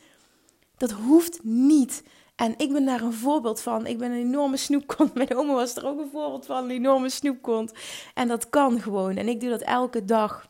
Dat 0.76 0.90
hoeft 0.90 1.44
niet. 1.44 2.02
En 2.36 2.54
ik 2.56 2.72
ben 2.72 2.84
daar 2.84 3.00
een 3.00 3.12
voorbeeld 3.12 3.60
van. 3.60 3.86
Ik 3.86 3.98
ben 3.98 4.10
een 4.10 4.26
enorme 4.26 4.56
snoepkont. 4.56 5.14
Mijn 5.24 5.36
oma 5.36 5.54
was 5.54 5.76
er 5.76 5.86
ook 5.86 5.98
een 5.98 6.10
voorbeeld 6.12 6.46
van. 6.46 6.64
Een 6.64 6.70
enorme 6.70 7.08
snoepkont. 7.08 7.72
En 8.14 8.28
dat 8.28 8.48
kan 8.48 8.80
gewoon. 8.80 9.16
En 9.16 9.28
ik 9.28 9.40
doe 9.40 9.50
dat 9.50 9.62
elke 9.62 10.04
dag. 10.04 10.48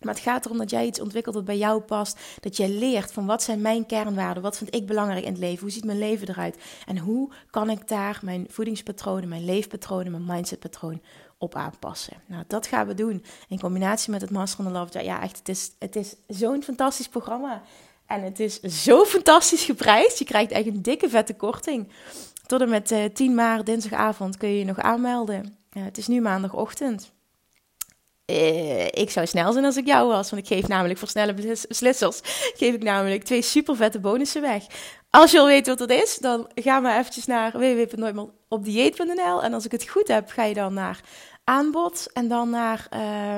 Maar 0.00 0.14
het 0.14 0.22
gaat 0.22 0.44
erom 0.44 0.58
dat 0.58 0.70
jij 0.70 0.86
iets 0.86 1.00
ontwikkelt 1.00 1.34
wat 1.34 1.44
bij 1.44 1.58
jou 1.58 1.80
past. 1.80 2.18
Dat 2.40 2.56
jij 2.56 2.68
leert 2.68 3.12
van 3.12 3.26
wat 3.26 3.42
zijn 3.42 3.60
mijn 3.60 3.86
kernwaarden? 3.86 4.42
Wat 4.42 4.56
vind 4.56 4.74
ik 4.74 4.86
belangrijk 4.86 5.24
in 5.24 5.30
het 5.30 5.40
leven? 5.40 5.60
Hoe 5.60 5.70
ziet 5.70 5.84
mijn 5.84 5.98
leven 5.98 6.28
eruit? 6.28 6.56
En 6.86 6.98
hoe 6.98 7.32
kan 7.50 7.70
ik 7.70 7.88
daar 7.88 8.20
mijn 8.22 8.46
voedingspatronen, 8.48 9.28
mijn 9.28 9.44
leefpatronen, 9.44 10.10
mijn 10.10 10.24
mindsetpatroon 10.24 11.02
op 11.38 11.54
aanpassen? 11.54 12.16
Nou, 12.26 12.44
dat 12.46 12.66
gaan 12.66 12.86
we 12.86 12.94
doen 12.94 13.24
in 13.48 13.60
combinatie 13.60 14.10
met 14.10 14.20
het 14.20 14.30
Master 14.30 14.66
of 14.66 14.72
the 14.72 14.78
Love. 14.78 15.04
Ja, 15.04 15.22
echt, 15.22 15.38
het 15.38 15.48
is, 15.48 15.70
het 15.78 15.96
is 15.96 16.14
zo'n 16.28 16.62
fantastisch 16.62 17.08
programma. 17.08 17.62
En 18.06 18.22
het 18.22 18.40
is 18.40 18.60
zo 18.60 19.04
fantastisch 19.14 19.64
geprijsd. 19.64 20.18
Je 20.18 20.24
krijgt 20.24 20.50
echt 20.50 20.66
een 20.66 20.82
dikke 20.82 21.08
vette 21.08 21.34
korting. 21.34 21.88
Tot 22.46 22.60
en 22.60 22.68
met 22.68 22.90
uh, 22.90 23.04
eh, 23.04 23.12
10 23.12 23.34
maart, 23.34 23.66
dinsdagavond, 23.66 24.36
kun 24.36 24.48
je 24.48 24.58
je 24.58 24.64
nog 24.64 24.78
aanmelden. 24.78 25.58
het 25.70 25.98
is 25.98 26.06
nu 26.06 26.20
maandagochtend. 26.20 27.12
Uh, 28.30 28.84
ik 28.86 29.10
zou 29.10 29.26
snel 29.26 29.52
zijn 29.52 29.64
als 29.64 29.76
ik 29.76 29.86
jou 29.86 30.08
was. 30.08 30.30
Want 30.30 30.42
ik 30.42 30.48
geef 30.48 30.68
namelijk 30.68 30.98
voor 30.98 31.08
snelle 31.08 31.34
beslissers. 31.68 32.20
Geef 32.56 32.74
ik 32.74 32.82
namelijk 32.82 33.24
twee 33.24 33.42
super 33.42 33.76
vette 33.76 34.00
bonussen 34.00 34.42
weg. 34.42 34.64
Als 35.10 35.30
je 35.30 35.38
al 35.38 35.46
weet 35.46 35.66
wat 35.66 35.78
dat 35.78 35.90
is, 35.90 36.18
dan 36.18 36.50
ga 36.54 36.80
maar 36.80 36.98
eventjes 36.98 37.26
naar 37.26 37.52
www.nooitmeeropdieet.nl. 37.52 39.42
En 39.42 39.54
als 39.54 39.64
ik 39.64 39.72
het 39.72 39.88
goed 39.88 40.08
heb, 40.08 40.30
ga 40.30 40.44
je 40.44 40.54
dan 40.54 40.74
naar 40.74 41.00
aanbod. 41.44 42.06
En 42.12 42.28
dan 42.28 42.50
naar 42.50 42.88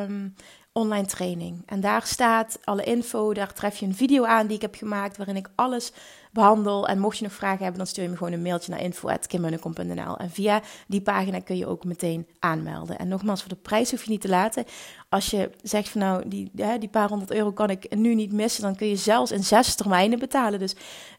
um, 0.08 0.34
online 0.72 1.06
training. 1.06 1.62
En 1.66 1.80
daar 1.80 2.06
staat 2.06 2.58
alle 2.64 2.84
info. 2.84 3.34
Daar 3.34 3.52
tref 3.52 3.76
je 3.78 3.86
een 3.86 3.94
video 3.94 4.24
aan 4.24 4.46
die 4.46 4.56
ik 4.56 4.62
heb 4.62 4.74
gemaakt. 4.74 5.16
Waarin 5.16 5.36
ik 5.36 5.48
alles 5.54 5.92
behandel. 6.32 6.88
En 6.88 6.98
mocht 6.98 7.18
je 7.18 7.24
nog 7.24 7.32
vragen 7.32 7.58
hebben, 7.58 7.76
dan 7.78 7.86
stuur 7.86 8.04
je 8.04 8.10
me 8.10 8.16
gewoon 8.16 8.32
een 8.32 8.42
mailtje 8.42 8.70
naar 8.70 8.80
info.kimmunnekom.nl. 8.80 10.16
En 10.16 10.30
via 10.30 10.62
die 10.86 11.00
pagina 11.00 11.40
kun 11.40 11.56
je 11.56 11.66
ook 11.66 11.84
meteen 11.84 12.26
aanmelden. 12.38 12.98
En 12.98 13.08
nogmaals, 13.08 13.40
voor 13.40 13.48
de 13.48 13.56
prijs 13.56 13.90
hoef 13.90 14.04
je 14.04 14.10
niet 14.10 14.20
te 14.20 14.28
laten. 14.28 14.64
Als 15.08 15.30
je 15.30 15.50
zegt 15.62 15.88
van 15.88 16.00
nou, 16.00 16.28
die, 16.28 16.50
die 16.78 16.88
paar 16.88 17.08
honderd 17.08 17.32
euro 17.32 17.52
kan 17.52 17.70
ik 17.70 17.96
nu 17.96 18.14
niet 18.14 18.32
missen, 18.32 18.62
dan 18.62 18.76
kun 18.76 18.88
je 18.88 18.96
zelfs 18.96 19.30
in 19.30 19.44
zes 19.44 19.74
termijnen 19.74 20.18
betalen. 20.18 20.58
Dus 20.58 20.74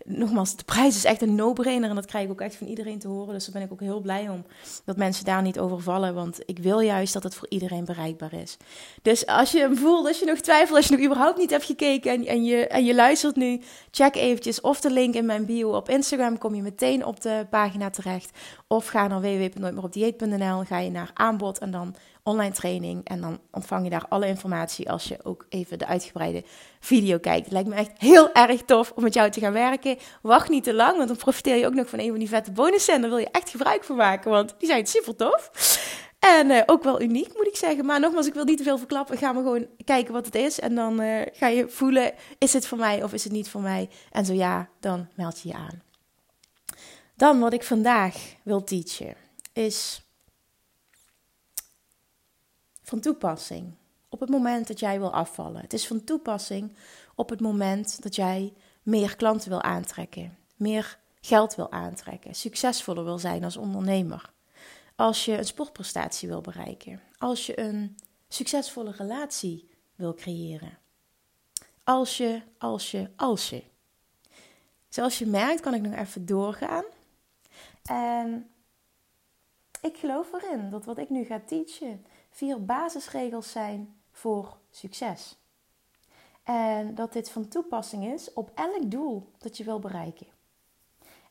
nogmaals, 0.05 0.55
de 0.55 0.63
prijs 0.63 0.95
is 0.95 1.03
echt 1.03 1.21
een 1.21 1.35
no-brainer. 1.35 1.89
En 1.89 1.95
dat 1.95 2.05
krijg 2.05 2.25
ik 2.25 2.31
ook 2.31 2.41
echt 2.41 2.55
van 2.55 2.67
iedereen 2.67 2.99
te 2.99 3.07
horen. 3.07 3.33
Dus 3.33 3.43
daar 3.45 3.53
ben 3.53 3.63
ik 3.63 3.71
ook 3.71 3.79
heel 3.79 4.01
blij 4.01 4.29
om. 4.29 4.45
Dat 4.85 4.97
mensen 4.97 5.25
daar 5.25 5.41
niet 5.41 5.59
over 5.59 5.81
vallen. 5.81 6.13
Want 6.13 6.39
ik 6.45 6.59
wil 6.59 6.79
juist 6.79 7.13
dat 7.13 7.23
het 7.23 7.35
voor 7.35 7.49
iedereen 7.49 7.85
bereikbaar 7.85 8.33
is. 8.33 8.57
Dus 9.01 9.25
als 9.25 9.51
je 9.51 9.59
hem 9.59 9.77
voelt, 9.77 10.07
als 10.07 10.19
je 10.19 10.25
nog 10.25 10.39
twijfelt, 10.39 10.77
als 10.77 10.87
je 10.87 10.95
nog 10.95 11.05
überhaupt 11.05 11.37
niet 11.37 11.49
hebt 11.49 11.65
gekeken 11.65 12.11
en, 12.11 12.25
en, 12.25 12.43
je, 12.43 12.67
en 12.67 12.85
je 12.85 12.95
luistert 12.95 13.35
nu, 13.35 13.61
check 13.91 14.15
eventjes 14.15 14.61
of 14.61 14.81
de 14.81 14.91
link 15.03 15.15
in 15.15 15.25
mijn 15.25 15.45
bio 15.45 15.69
op 15.69 15.89
Instagram 15.89 16.37
kom 16.37 16.55
je 16.55 16.61
meteen 16.61 17.05
op 17.05 17.21
de 17.21 17.47
pagina 17.49 17.89
terecht. 17.89 18.37
Of 18.67 18.87
ga 18.87 19.07
naar 19.07 19.21
www.nooitmeeropdieet.nl, 19.21 20.63
ga 20.63 20.79
je 20.79 20.91
naar 20.91 21.11
aanbod 21.13 21.57
en 21.57 21.71
dan 21.71 21.95
online 22.23 22.53
training. 22.53 23.07
En 23.07 23.21
dan 23.21 23.39
ontvang 23.51 23.83
je 23.83 23.89
daar 23.89 24.05
alle 24.09 24.27
informatie 24.27 24.91
als 24.91 25.07
je 25.07 25.17
ook 25.23 25.45
even 25.49 25.79
de 25.79 25.85
uitgebreide 25.85 26.43
video 26.79 27.17
kijkt. 27.17 27.43
Het 27.43 27.53
lijkt 27.53 27.69
me 27.69 27.75
echt 27.75 27.91
heel 27.97 28.33
erg 28.33 28.61
tof 28.61 28.91
om 28.95 29.03
met 29.03 29.13
jou 29.13 29.29
te 29.29 29.39
gaan 29.39 29.53
werken. 29.53 29.97
Wacht 30.21 30.49
niet 30.49 30.63
te 30.63 30.73
lang, 30.73 30.95
want 30.95 31.07
dan 31.07 31.17
profiteer 31.17 31.55
je 31.55 31.65
ook 31.65 31.73
nog 31.73 31.89
van 31.89 31.99
een 31.99 32.09
van 32.09 32.19
die 32.19 32.29
vette 32.29 32.51
bonussen. 32.51 32.93
En 32.93 33.01
daar 33.01 33.09
wil 33.09 33.19
je 33.19 33.31
echt 33.31 33.49
gebruik 33.49 33.83
van 33.83 33.95
maken, 33.95 34.31
want 34.31 34.55
die 34.57 34.67
zijn 34.67 34.87
super 34.87 35.15
tof. 35.15 35.51
En 36.23 36.49
uh, 36.49 36.61
ook 36.65 36.83
wel 36.83 37.01
uniek, 37.01 37.33
moet 37.35 37.47
ik 37.47 37.55
zeggen. 37.55 37.85
Maar 37.85 37.99
nogmaals, 37.99 38.27
ik 38.27 38.33
wil 38.33 38.43
niet 38.43 38.57
te 38.57 38.63
veel 38.63 38.77
verklappen. 38.77 39.17
Ga 39.17 39.31
maar 39.31 39.43
gewoon 39.43 39.67
kijken 39.85 40.13
wat 40.13 40.25
het 40.25 40.35
is. 40.35 40.59
En 40.59 40.75
dan 40.75 41.01
uh, 41.01 41.21
ga 41.33 41.47
je 41.47 41.69
voelen, 41.69 42.13
is 42.37 42.53
het 42.53 42.67
voor 42.67 42.77
mij 42.77 43.03
of 43.03 43.13
is 43.13 43.23
het 43.23 43.33
niet 43.33 43.49
voor 43.49 43.61
mij? 43.61 43.89
En 44.11 44.25
zo 44.25 44.33
ja, 44.33 44.69
dan 44.79 45.07
meld 45.15 45.39
je 45.39 45.47
je 45.49 45.55
aan. 45.55 45.81
Dan 47.15 47.39
wat 47.39 47.53
ik 47.53 47.63
vandaag 47.63 48.35
wil 48.43 48.63
teachen, 48.63 49.15
is 49.53 50.01
van 52.83 52.99
toepassing 52.99 53.73
op 54.09 54.19
het 54.19 54.29
moment 54.29 54.67
dat 54.67 54.79
jij 54.79 54.99
wil 54.99 55.13
afvallen. 55.13 55.61
Het 55.61 55.73
is 55.73 55.87
van 55.87 56.03
toepassing 56.03 56.75
op 57.15 57.29
het 57.29 57.39
moment 57.39 58.03
dat 58.03 58.15
jij 58.15 58.53
meer 58.83 59.15
klanten 59.15 59.49
wil 59.49 59.61
aantrekken, 59.61 60.37
meer 60.55 60.97
geld 61.21 61.55
wil 61.55 61.71
aantrekken, 61.71 62.35
succesvoller 62.35 63.03
wil 63.03 63.19
zijn 63.19 63.43
als 63.43 63.57
ondernemer. 63.57 64.32
Als 64.95 65.25
je 65.25 65.37
een 65.37 65.45
sportprestatie 65.45 66.27
wil 66.27 66.41
bereiken, 66.41 67.01
als 67.17 67.45
je 67.45 67.59
een 67.59 67.97
succesvolle 68.27 68.91
relatie 68.91 69.69
wil 69.95 70.13
creëren. 70.13 70.77
Als 71.83 72.17
je, 72.17 72.41
als 72.57 72.91
je, 72.91 73.09
als 73.15 73.49
je. 73.49 73.63
Zoals 74.89 75.19
je 75.19 75.25
merkt, 75.25 75.61
kan 75.61 75.73
ik 75.73 75.81
nog 75.81 75.93
even 75.93 76.25
doorgaan. 76.25 76.83
En 77.83 78.49
ik 79.81 79.97
geloof 79.97 80.33
erin 80.33 80.69
dat 80.69 80.85
wat 80.85 80.97
ik 80.97 81.09
nu 81.09 81.23
ga 81.23 81.39
teachen, 81.39 82.05
vier 82.29 82.65
basisregels 82.65 83.51
zijn 83.51 83.95
voor 84.11 84.57
succes. 84.71 85.37
En 86.43 86.95
dat 86.95 87.13
dit 87.13 87.29
van 87.29 87.47
toepassing 87.47 88.13
is 88.13 88.33
op 88.33 88.51
elk 88.55 88.91
doel 88.91 89.31
dat 89.37 89.57
je 89.57 89.63
wil 89.63 89.79
bereiken. 89.79 90.27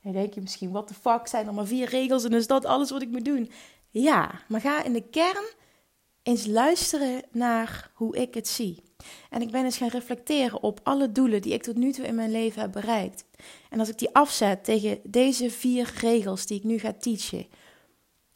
En 0.02 0.12
denk 0.12 0.34
je 0.34 0.40
misschien, 0.40 0.70
wat 0.70 0.88
de 0.88 0.94
fuck, 0.94 1.26
zijn 1.26 1.46
er 1.46 1.54
maar 1.54 1.66
vier 1.66 1.88
regels 1.88 2.24
en 2.24 2.32
is 2.32 2.46
dat 2.46 2.64
alles 2.64 2.90
wat 2.90 3.02
ik 3.02 3.08
moet 3.10 3.24
doen? 3.24 3.50
Ja, 3.90 4.40
maar 4.48 4.60
ga 4.60 4.84
in 4.84 4.92
de 4.92 5.08
kern 5.08 5.44
eens 6.22 6.46
luisteren 6.46 7.22
naar 7.30 7.90
hoe 7.94 8.16
ik 8.16 8.34
het 8.34 8.48
zie. 8.48 8.82
En 9.30 9.42
ik 9.42 9.50
ben 9.50 9.64
eens 9.64 9.76
gaan 9.76 9.88
reflecteren 9.88 10.62
op 10.62 10.80
alle 10.82 11.12
doelen 11.12 11.42
die 11.42 11.52
ik 11.52 11.62
tot 11.62 11.76
nu 11.76 11.92
toe 11.92 12.06
in 12.06 12.14
mijn 12.14 12.30
leven 12.30 12.60
heb 12.60 12.72
bereikt. 12.72 13.24
En 13.70 13.78
als 13.78 13.88
ik 13.88 13.98
die 13.98 14.14
afzet 14.14 14.64
tegen 14.64 15.00
deze 15.02 15.50
vier 15.50 15.92
regels 16.00 16.46
die 16.46 16.58
ik 16.58 16.64
nu 16.64 16.78
ga 16.78 16.92
teachen, 16.92 17.46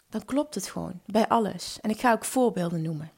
dan 0.09 0.25
klopt 0.25 0.55
het 0.55 0.67
gewoon 0.67 1.01
bij 1.07 1.29
alles. 1.29 1.79
En 1.81 1.91
ik 1.91 2.01
ga 2.01 2.13
ook 2.13 2.25
voorbeelden 2.25 2.83
noemen. 2.83 3.13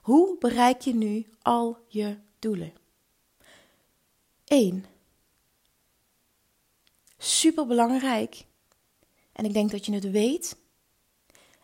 Hoe 0.00 0.36
bereik 0.38 0.80
je 0.80 0.94
nu 0.94 1.26
al 1.42 1.78
je 1.88 2.16
doelen? 2.38 2.72
1. 4.44 4.84
Super 7.24 7.66
belangrijk. 7.66 8.44
En 9.32 9.44
ik 9.44 9.52
denk 9.52 9.70
dat 9.70 9.86
je 9.86 9.92
het 9.92 10.10
weet. 10.10 10.56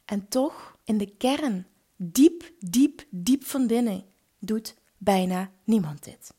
En 0.05 0.29
toch, 0.29 0.77
in 0.85 0.99
de 0.99 1.17
kern, 1.17 1.67
diep, 1.97 2.53
diep, 2.59 3.07
diep 3.11 3.45
van 3.45 3.67
binnen, 3.67 4.05
doet 4.39 4.75
bijna 4.99 5.51
niemand 5.65 6.05
dit. 6.05 6.35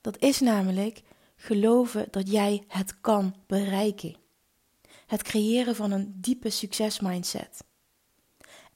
Dat 0.00 0.18
is 0.18 0.40
namelijk 0.40 1.02
geloven 1.36 2.08
dat 2.10 2.30
jij 2.30 2.64
het 2.68 3.00
kan 3.00 3.34
bereiken. 3.46 4.16
Het 5.06 5.22
creëren 5.22 5.76
van 5.76 5.90
een 5.90 6.14
diepe 6.16 6.50
succesmindset. 6.50 7.64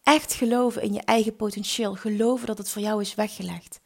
Echt 0.02 0.32
geloven 0.32 0.82
in 0.82 0.92
je 0.92 1.02
eigen 1.02 1.36
potentieel. 1.36 1.94
Geloven 1.94 2.46
dat 2.46 2.58
het 2.58 2.68
voor 2.68 2.82
jou 2.82 3.00
is 3.00 3.14
weggelegd. 3.14 3.80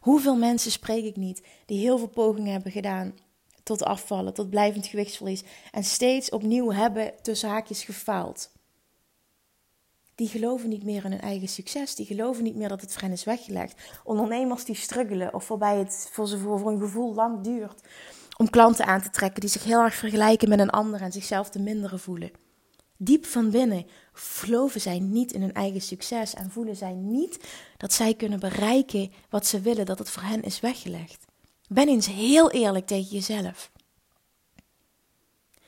Hoeveel 0.00 0.36
mensen 0.36 0.70
spreek 0.70 1.04
ik 1.04 1.16
niet 1.16 1.42
die 1.66 1.78
heel 1.78 1.98
veel 1.98 2.08
pogingen 2.08 2.52
hebben 2.52 2.72
gedaan 2.72 3.14
tot 3.62 3.84
afvallen, 3.84 4.34
tot 4.34 4.50
blijvend 4.50 4.86
gewichtsverlies 4.86 5.42
en 5.70 5.84
steeds 5.84 6.30
opnieuw 6.30 6.72
hebben 6.72 7.12
tussen 7.22 7.48
haakjes 7.48 7.84
gefaald. 7.84 8.50
Die 10.14 10.28
geloven 10.28 10.68
niet 10.68 10.84
meer 10.84 11.04
in 11.04 11.10
hun 11.10 11.20
eigen 11.20 11.48
succes. 11.48 11.94
Die 11.94 12.06
geloven 12.06 12.42
niet 12.42 12.56
meer 12.56 12.68
dat 12.68 12.80
het 12.80 12.92
voor 12.92 13.02
hen 13.02 13.12
is 13.12 13.24
weggelegd. 13.24 13.82
Ondernemers 14.04 14.64
die 14.64 14.74
struggelen 14.74 15.34
of 15.34 15.48
waarbij 15.48 15.78
het 15.78 16.08
voor, 16.12 16.28
ze 16.28 16.38
voor 16.38 16.70
een 16.70 16.80
gevoel 16.80 17.14
lang 17.14 17.40
duurt 17.40 17.80
om 18.36 18.50
klanten 18.50 18.86
aan 18.86 19.02
te 19.02 19.10
trekken 19.10 19.40
die 19.40 19.50
zich 19.50 19.64
heel 19.64 19.82
erg 19.82 19.94
vergelijken 19.94 20.48
met 20.48 20.58
een 20.58 20.70
ander 20.70 21.00
en 21.00 21.12
zichzelf 21.12 21.50
te 21.50 21.58
minderen 21.58 22.00
voelen. 22.00 22.30
Diep 22.96 23.26
van 23.26 23.50
binnen 23.50 23.86
geloven 24.12 24.80
zij 24.80 24.98
niet 24.98 25.32
in 25.32 25.40
hun 25.40 25.52
eigen 25.52 25.80
succes 25.80 26.34
en 26.34 26.50
voelen 26.50 26.76
zij 26.76 26.94
niet 26.94 27.38
dat 27.76 27.92
zij 27.92 28.14
kunnen 28.14 28.40
bereiken 28.40 29.12
wat 29.30 29.46
ze 29.46 29.60
willen, 29.60 29.86
dat 29.86 29.98
het 29.98 30.10
voor 30.10 30.22
hen 30.22 30.42
is 30.42 30.60
weggelegd. 30.60 31.24
Ben 31.72 31.88
eens 31.88 32.06
heel 32.06 32.50
eerlijk 32.50 32.86
tegen 32.86 33.10
jezelf. 33.10 33.70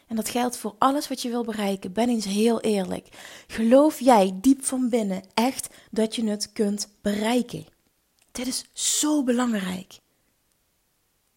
En 0.06 0.16
dat 0.16 0.28
geldt 0.28 0.56
voor 0.56 0.74
alles 0.78 1.08
wat 1.08 1.22
je 1.22 1.28
wil 1.28 1.44
bereiken. 1.44 1.92
Ben 1.92 2.08
eens 2.08 2.24
heel 2.24 2.60
eerlijk. 2.60 3.08
Geloof 3.46 4.00
jij 4.00 4.38
diep 4.40 4.64
van 4.64 4.88
binnen 4.88 5.22
echt 5.34 5.74
dat 5.90 6.16
je 6.16 6.24
het 6.24 6.52
kunt 6.52 6.88
bereiken? 7.02 7.66
Dit 8.32 8.46
is 8.46 8.64
zo 8.72 9.22
belangrijk. 9.22 9.98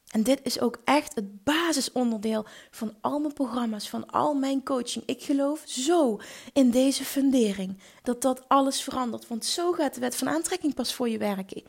En 0.08 0.24
dit 0.24 0.40
is 0.44 0.60
ook 0.60 0.78
echt 0.84 1.16
het 1.16 1.44
basisonderdeel 1.44 2.46
van 2.72 2.96
al 3.02 3.20
mijn 3.20 3.34
programma's, 3.34 3.90
van 3.90 4.06
al 4.06 4.34
mijn 4.34 4.64
coaching. 4.64 5.06
Ik 5.06 5.24
geloof 5.24 5.64
zo 5.66 6.20
in 6.54 6.72
deze 6.72 7.04
fundering 7.04 7.78
dat 8.04 8.22
dat 8.22 8.50
alles 8.50 8.82
verandert. 8.82 9.28
Want 9.28 9.46
zo 9.46 9.72
gaat 9.72 9.94
de 9.94 10.00
wet 10.00 10.16
van 10.16 10.30
aantrekking 10.30 10.74
pas 10.74 10.94
voor 10.94 11.10
je 11.10 11.18
werken. 11.18 11.64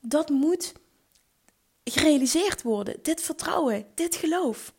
Dat 0.00 0.28
moet 0.28 0.72
gerealiseerd 1.90 2.62
worden. 2.62 2.96
Dit 3.02 3.22
vertrouwen, 3.22 3.86
dit 3.94 4.16
geloof. 4.16 4.72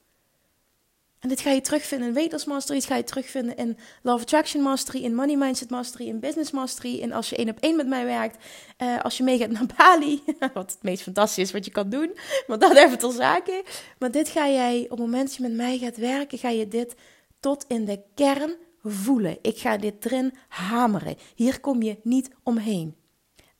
En 1.21 1.29
dit 1.29 1.41
ga 1.41 1.51
je 1.51 1.61
terugvinden 1.61 2.07
in 2.07 2.13
Weight 2.13 2.45
Mastery, 2.45 2.79
dit 2.79 2.87
ga 2.87 2.95
je 2.95 3.03
terugvinden 3.03 3.57
in 3.57 3.77
Love 4.01 4.21
Attraction 4.21 4.61
Mastery, 4.61 5.03
in 5.03 5.15
Money 5.15 5.35
Mindset 5.35 5.69
Mastery, 5.69 6.07
in 6.07 6.19
Business 6.19 6.51
Mastery, 6.51 6.95
in 6.99 7.13
als 7.13 7.29
je 7.29 7.35
één 7.35 7.49
op 7.49 7.57
één 7.59 7.75
met 7.75 7.87
mij 7.87 8.05
werkt, 8.05 8.45
uh, 8.77 9.01
als 9.01 9.17
je 9.17 9.23
meegaat 9.23 9.49
naar 9.49 9.65
Bali, 9.77 10.23
wat 10.53 10.71
het 10.71 10.77
meest 10.81 11.03
fantastisch 11.03 11.43
is 11.43 11.51
wat 11.51 11.65
je 11.65 11.71
kan 11.71 11.89
doen, 11.89 12.17
maar 12.47 12.59
dat 12.59 12.75
even 12.75 12.97
ter 12.97 13.11
zake. 13.11 13.63
Maar 13.99 14.11
dit 14.11 14.29
ga 14.29 14.49
jij, 14.49 14.83
op 14.83 14.89
het 14.89 14.99
moment 14.99 15.27
dat 15.27 15.35
je 15.35 15.41
met 15.41 15.53
mij 15.53 15.77
gaat 15.77 15.97
werken, 15.97 16.37
ga 16.37 16.49
je 16.49 16.67
dit 16.67 16.95
tot 17.39 17.65
in 17.67 17.85
de 17.85 18.01
kern 18.15 18.55
voelen. 18.83 19.37
Ik 19.41 19.57
ga 19.57 19.77
dit 19.77 20.05
erin 20.05 20.33
hameren. 20.47 21.15
Hier 21.35 21.59
kom 21.59 21.81
je 21.81 21.97
niet 22.03 22.29
omheen. 22.43 22.95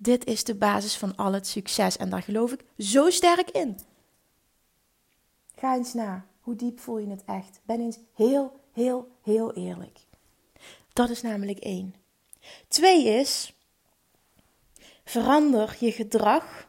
Dit 0.02 0.26
is 0.26 0.44
de 0.44 0.56
basis 0.56 0.96
van 0.98 1.16
al 1.16 1.34
het 1.34 1.48
succes 1.48 1.98
en 1.98 2.10
daar 2.10 2.22
geloof 2.22 2.52
ik 2.52 2.64
zo 2.78 3.10
sterk 3.10 3.50
in. 3.50 3.80
Ga 5.56 5.76
eens 5.76 5.94
na. 5.94 6.26
Hoe 6.40 6.56
diep 6.56 6.80
voel 6.80 6.98
je 6.98 7.10
het 7.10 7.24
echt? 7.26 7.60
Ben 7.64 7.80
eens 7.80 7.98
heel, 8.14 8.60
heel, 8.72 9.12
heel 9.24 9.54
eerlijk. 9.54 10.00
Dat 10.94 11.10
is 11.10 11.22
namelijk 11.22 11.60
één. 11.60 11.96
Twee 12.68 13.06
is, 13.06 13.54
verander 15.04 15.78
je 15.80 15.92
gedrag, 15.92 16.68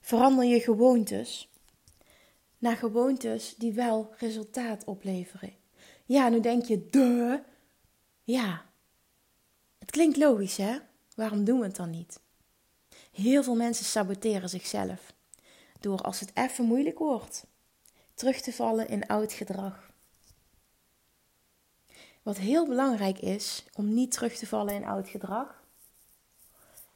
verander 0.00 0.44
je 0.44 0.60
gewoontes 0.60 1.48
naar 2.58 2.76
gewoontes 2.76 3.54
die 3.56 3.72
wel 3.72 4.14
resultaat 4.18 4.84
opleveren. 4.84 5.54
Ja, 6.04 6.28
nu 6.28 6.40
denk 6.40 6.64
je, 6.64 6.88
de. 6.90 7.42
Ja, 8.24 8.64
het 9.78 9.90
klinkt 9.90 10.16
logisch 10.16 10.56
hè? 10.56 10.78
Waarom 11.18 11.44
doen 11.44 11.58
we 11.58 11.66
het 11.66 11.76
dan 11.76 11.90
niet? 11.90 12.20
Heel 13.12 13.42
veel 13.42 13.54
mensen 13.54 13.84
saboteren 13.84 14.48
zichzelf 14.48 15.12
door 15.80 16.00
als 16.00 16.20
het 16.20 16.30
even 16.34 16.64
moeilijk 16.64 16.98
wordt 16.98 17.46
terug 18.14 18.40
te 18.40 18.52
vallen 18.52 18.88
in 18.88 19.06
oud 19.06 19.32
gedrag. 19.32 19.90
Wat 22.22 22.36
heel 22.36 22.66
belangrijk 22.66 23.18
is 23.18 23.64
om 23.74 23.94
niet 23.94 24.10
terug 24.12 24.36
te 24.36 24.46
vallen 24.46 24.74
in 24.74 24.84
oud 24.84 25.08
gedrag, 25.08 25.62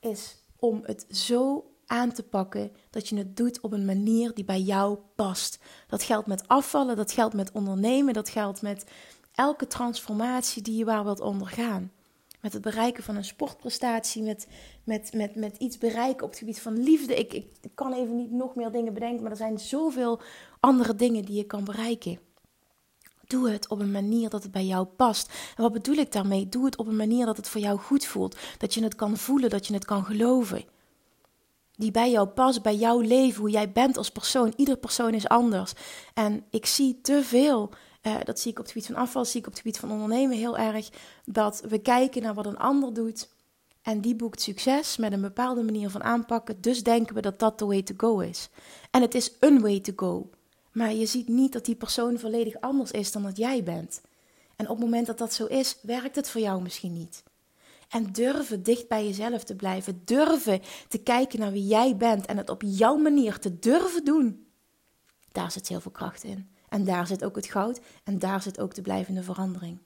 is 0.01 0.37
om 0.57 0.81
het 0.85 1.07
zo 1.11 1.71
aan 1.87 2.13
te 2.13 2.23
pakken 2.23 2.73
dat 2.91 3.09
je 3.09 3.17
het 3.17 3.37
doet 3.37 3.61
op 3.61 3.73
een 3.73 3.85
manier 3.85 4.35
die 4.35 4.45
bij 4.45 4.61
jou 4.61 4.99
past. 5.15 5.59
Dat 5.89 6.03
geldt 6.03 6.27
met 6.27 6.49
afvallen, 6.49 6.97
dat 6.97 7.13
geldt 7.13 7.35
met 7.35 7.53
ondernemen, 7.53 8.15
dat 8.15 8.29
geldt 8.29 8.63
met 8.63 8.85
elke 9.33 9.67
transformatie 9.67 10.63
die 10.63 10.77
je 10.77 10.85
waar 10.85 11.05
wilt 11.05 11.21
ondergaan. 11.21 11.93
Met 12.43 12.53
het 12.53 12.63
bereiken 12.63 13.03
van 13.03 13.17
een 13.17 13.25
sportprestatie, 13.25 14.23
met, 14.23 14.47
met, 14.85 15.13
met, 15.13 15.35
met 15.35 15.57
iets 15.57 15.79
bereiken 15.79 16.25
op 16.25 16.31
het 16.31 16.39
gebied 16.39 16.61
van 16.61 16.83
liefde. 16.83 17.19
Ik, 17.19 17.33
ik, 17.33 17.47
ik 17.61 17.71
kan 17.75 17.93
even 17.93 18.17
niet 18.17 18.31
nog 18.31 18.55
meer 18.55 18.71
dingen 18.71 18.95
bedenken, 18.95 19.23
maar 19.23 19.31
er 19.31 19.37
zijn 19.37 19.59
zoveel 19.59 20.21
andere 20.61 20.95
dingen 20.95 21.25
die 21.25 21.37
je 21.37 21.45
kan 21.47 21.65
bereiken. 21.65 22.19
Doe 23.27 23.51
het 23.51 23.69
op 23.69 23.81
een 23.81 23.91
manier 23.91 24.31
dat 24.31 24.43
het 24.43 24.53
bij 24.53 24.65
jou 24.65 24.87
past. 24.87 25.33
En 25.57 25.63
wat 25.63 25.73
bedoel 25.73 25.97
ik 25.97 26.13
daarmee? 26.13 26.49
Doe 26.49 26.65
het 26.65 26.77
op 26.77 26.87
een 26.87 26.97
manier 26.97 27.27
dat 27.27 27.37
het 27.37 27.49
voor 27.49 27.61
jou 27.61 27.79
goed 27.79 28.05
voelt. 28.05 28.37
Dat 28.59 28.75
je 28.75 28.83
het 28.83 28.95
kan 28.95 29.17
voelen, 29.17 29.51
dat 29.51 29.67
je 29.67 29.75
het 29.75 29.85
kan 29.85 30.05
geloven. 30.05 30.65
Die 31.77 31.91
bij 31.91 32.11
jou 32.11 32.29
past, 32.29 32.63
bij 32.63 32.77
jouw 32.77 33.01
leven, 33.01 33.41
hoe 33.41 33.51
jij 33.51 33.73
bent 33.73 33.97
als 33.97 34.11
persoon. 34.11 34.53
Ieder 34.57 34.77
persoon 34.77 35.15
is 35.15 35.29
anders. 35.29 35.73
En 36.15 36.45
ik 36.51 36.67
zie 36.67 37.01
te 37.01 37.23
veel, 37.23 37.71
uh, 38.03 38.17
dat 38.25 38.41
zie 38.41 38.51
ik 38.51 38.59
op 38.59 38.65
het 38.65 38.73
gebied 38.73 38.89
van 38.89 38.97
afval, 38.97 39.25
zie 39.25 39.41
ik 39.41 39.47
op 39.47 39.53
het 39.53 39.61
gebied 39.61 39.79
van 39.79 39.91
ondernemen 39.91 40.37
heel 40.37 40.59
erg, 40.59 40.89
dat 41.25 41.63
we 41.69 41.79
kijken 41.79 42.23
naar 42.23 42.35
wat 42.35 42.47
een 42.47 42.59
ander 42.59 42.95
doet. 42.95 43.29
En 43.83 44.01
die 44.01 44.15
boekt 44.15 44.41
succes 44.41 44.97
met 44.97 45.13
een 45.13 45.21
bepaalde 45.21 45.63
manier 45.63 45.91
van 45.91 46.03
aanpakken. 46.03 46.61
Dus 46.61 46.83
denken 46.83 47.15
we 47.15 47.21
dat 47.21 47.39
dat 47.39 47.59
de 47.59 47.65
way 47.65 47.83
to 47.83 47.95
go 47.97 48.19
is. 48.19 48.49
En 48.91 49.03
het 49.03 49.15
is 49.15 49.33
een 49.41 49.61
way 49.61 49.81
to 49.81 49.93
go. 49.97 50.31
Maar 50.73 50.93
je 50.93 51.07
ziet 51.07 51.29
niet 51.29 51.53
dat 51.53 51.65
die 51.65 51.75
persoon 51.75 52.19
volledig 52.19 52.61
anders 52.61 52.91
is 52.91 53.13
dan 53.13 53.23
dat 53.23 53.37
jij 53.37 53.63
bent. 53.63 54.01
En 54.57 54.69
op 54.69 54.77
het 54.77 54.85
moment 54.85 55.07
dat 55.07 55.19
dat 55.19 55.33
zo 55.33 55.47
is, 55.47 55.77
werkt 55.83 56.17
het 56.17 56.31
voor 56.31 56.41
jou 56.41 56.63
misschien 56.63 56.93
niet. 56.93 57.23
En 57.89 58.13
durven 58.13 58.63
dicht 58.63 58.89
bij 58.89 59.07
jezelf 59.07 59.45
te 59.45 59.57
blijven. 59.57 60.03
Durven 60.05 60.61
te 60.89 60.99
kijken 60.99 61.39
naar 61.39 61.53
wie 61.53 61.67
jij 61.67 61.97
bent 61.97 62.27
en 62.27 62.37
het 62.37 62.51
op 62.51 62.63
jouw 62.67 62.97
manier 62.97 63.39
te 63.39 63.59
durven 63.59 64.05
doen. 64.05 64.47
Daar 65.33 65.51
zit 65.51 65.69
heel 65.69 65.81
veel 65.81 65.91
kracht 65.91 66.25
in. 66.25 66.51
En 66.73 66.85
daar 66.85 67.07
zit 67.07 67.25
ook 67.25 67.37
het 67.37 67.47
goud 67.47 67.81
en 68.05 68.19
daar 68.19 68.43
zit 68.43 68.61
ook 68.61 68.75
de 68.75 68.83
blijvende 68.83 69.23
verandering. 69.23 69.79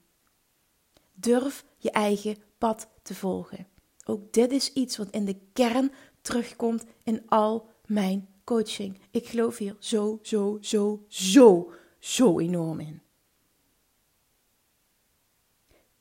Durf 1.15 1.65
je 1.77 1.91
eigen 1.91 2.37
pad 2.59 2.89
te 3.03 3.15
volgen. 3.15 3.67
Ook 4.05 4.33
dit 4.33 4.53
is 4.53 4.73
iets 4.73 4.97
wat 4.97 5.11
in 5.11 5.25
de 5.25 5.37
kern 5.53 5.93
terugkomt 6.21 6.85
in 7.03 7.23
al 7.29 7.69
mijn 7.87 8.29
coaching. 8.45 9.01
Ik 9.11 9.27
geloof 9.27 9.59
hier 9.59 9.77
zo, 9.79 10.19
zo, 10.23 10.59
zo, 10.61 11.05
zo, 11.09 11.73
zo 11.99 12.39
enorm 12.39 12.81
in. 12.81 13.03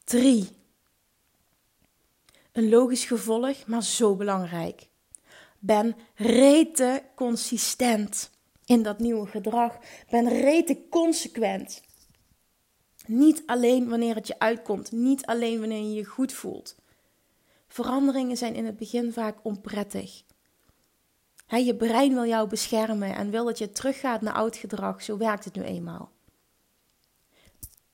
3. 0.04 0.50
Een 2.52 2.70
logisch 2.70 3.06
gevolg, 3.06 3.66
maar 3.66 3.84
zo 3.84 4.16
belangrijk. 4.16 4.90
Ben 5.60 5.96
rete 6.16 7.04
consistent 7.16 8.34
in 8.66 8.84
dat 8.84 9.00
nieuwe 9.00 9.28
gedrag. 9.28 9.78
Ben 10.10 10.30
rete 10.30 10.90
consequent. 10.90 11.82
Niet 13.08 13.44
alleen 13.46 13.90
wanneer 13.90 14.16
het 14.16 14.28
je 14.28 14.40
uitkomt, 14.40 14.92
niet 14.92 15.26
alleen 15.26 15.60
wanneer 15.60 15.82
je 15.82 15.94
je 15.94 16.06
goed 16.06 16.34
voelt. 16.34 16.76
Veranderingen 17.68 18.38
zijn 18.38 18.56
in 18.56 18.66
het 18.66 18.78
begin 18.78 19.14
vaak 19.14 19.38
onprettig. 19.44 20.24
je 21.48 21.76
brein 21.76 22.14
wil 22.14 22.26
jou 22.26 22.50
beschermen 22.50 23.16
en 23.16 23.30
wil 23.32 23.46
dat 23.46 23.58
je 23.58 23.72
teruggaat 23.72 24.22
naar 24.22 24.34
oud 24.34 24.58
gedrag. 24.58 25.04
Zo 25.04 25.18
werkt 25.18 25.46
het 25.46 25.56
nu 25.56 25.64
eenmaal. 25.64 26.12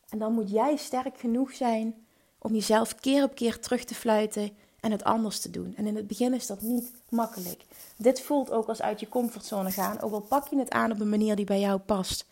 En 0.10 0.18
dan 0.18 0.34
moet 0.34 0.50
jij 0.50 0.76
sterk 0.76 1.20
genoeg 1.20 1.54
zijn 1.54 2.06
om 2.38 2.54
jezelf 2.54 2.96
keer 2.96 3.24
op 3.24 3.36
keer 3.36 3.60
terug 3.60 3.84
te 3.84 3.96
fluiten 3.96 4.58
en 4.82 4.92
het 4.92 5.04
anders 5.04 5.40
te 5.40 5.50
doen. 5.50 5.74
En 5.76 5.88
in 5.88 5.96
het 5.96 6.08
begin 6.08 6.34
is 6.34 6.48
dat 6.48 6.62
niet 6.62 6.92
makkelijk. 7.10 7.66
Dit 7.98 8.22
voelt 8.22 8.52
ook 8.52 8.68
als 8.68 8.82
uit 8.82 9.00
je 9.00 9.10
comfortzone 9.10 9.72
gaan, 9.72 10.02
ook 10.02 10.14
al 10.14 10.22
pak 10.22 10.48
je 10.48 10.58
het 10.58 10.70
aan 10.70 10.92
op 10.92 11.00
een 11.00 11.10
manier 11.10 11.36
die 11.36 11.46
bij 11.46 11.60
jou 11.60 11.80
past. 11.80 12.26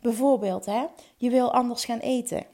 Bijvoorbeeld, 0.00 0.66
hè, 0.66 0.86
je 1.16 1.30
wil 1.30 1.52
anders 1.52 1.84
gaan 1.84 1.98
eten 1.98 2.46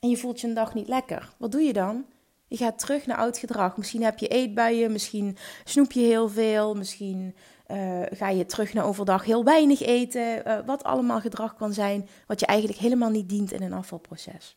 en 0.00 0.08
je 0.08 0.16
voelt 0.16 0.40
je 0.40 0.46
een 0.46 0.54
dag 0.54 0.74
niet 0.74 0.88
lekker. 0.88 1.32
Wat 1.36 1.52
doe 1.52 1.60
je 1.60 1.72
dan? 1.72 2.04
Je 2.46 2.56
gaat 2.56 2.78
terug 2.78 3.06
naar 3.06 3.16
oud 3.16 3.38
gedrag. 3.38 3.76
Misschien 3.76 4.02
heb 4.02 4.18
je 4.18 4.28
eetbuien, 4.28 4.92
misschien 4.92 5.36
snoep 5.64 5.92
je 5.92 6.00
heel 6.00 6.28
veel, 6.28 6.74
misschien 6.74 7.34
uh, 7.70 8.02
ga 8.10 8.28
je 8.28 8.46
terug 8.46 8.72
naar 8.72 8.84
overdag 8.84 9.24
heel 9.24 9.44
weinig 9.44 9.82
eten. 9.82 10.48
Uh, 10.48 10.58
wat 10.66 10.84
allemaal 10.84 11.20
gedrag 11.20 11.56
kan 11.56 11.72
zijn 11.72 12.08
wat 12.26 12.40
je 12.40 12.46
eigenlijk 12.46 12.80
helemaal 12.80 13.10
niet 13.10 13.28
dient 13.28 13.52
in 13.52 13.62
een 13.62 13.72
afvalproces. 13.72 14.56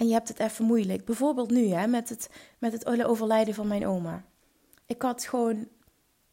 En 0.00 0.06
je 0.06 0.12
hebt 0.12 0.28
het 0.28 0.38
even 0.38 0.64
moeilijk. 0.64 1.04
Bijvoorbeeld 1.04 1.50
nu 1.50 1.66
hè, 1.66 1.86
met, 1.86 2.08
het, 2.08 2.30
met 2.58 2.72
het 2.72 3.04
overlijden 3.04 3.54
van 3.54 3.66
mijn 3.66 3.86
oma. 3.86 4.24
Ik 4.86 5.02
had 5.02 5.24
gewoon, 5.24 5.68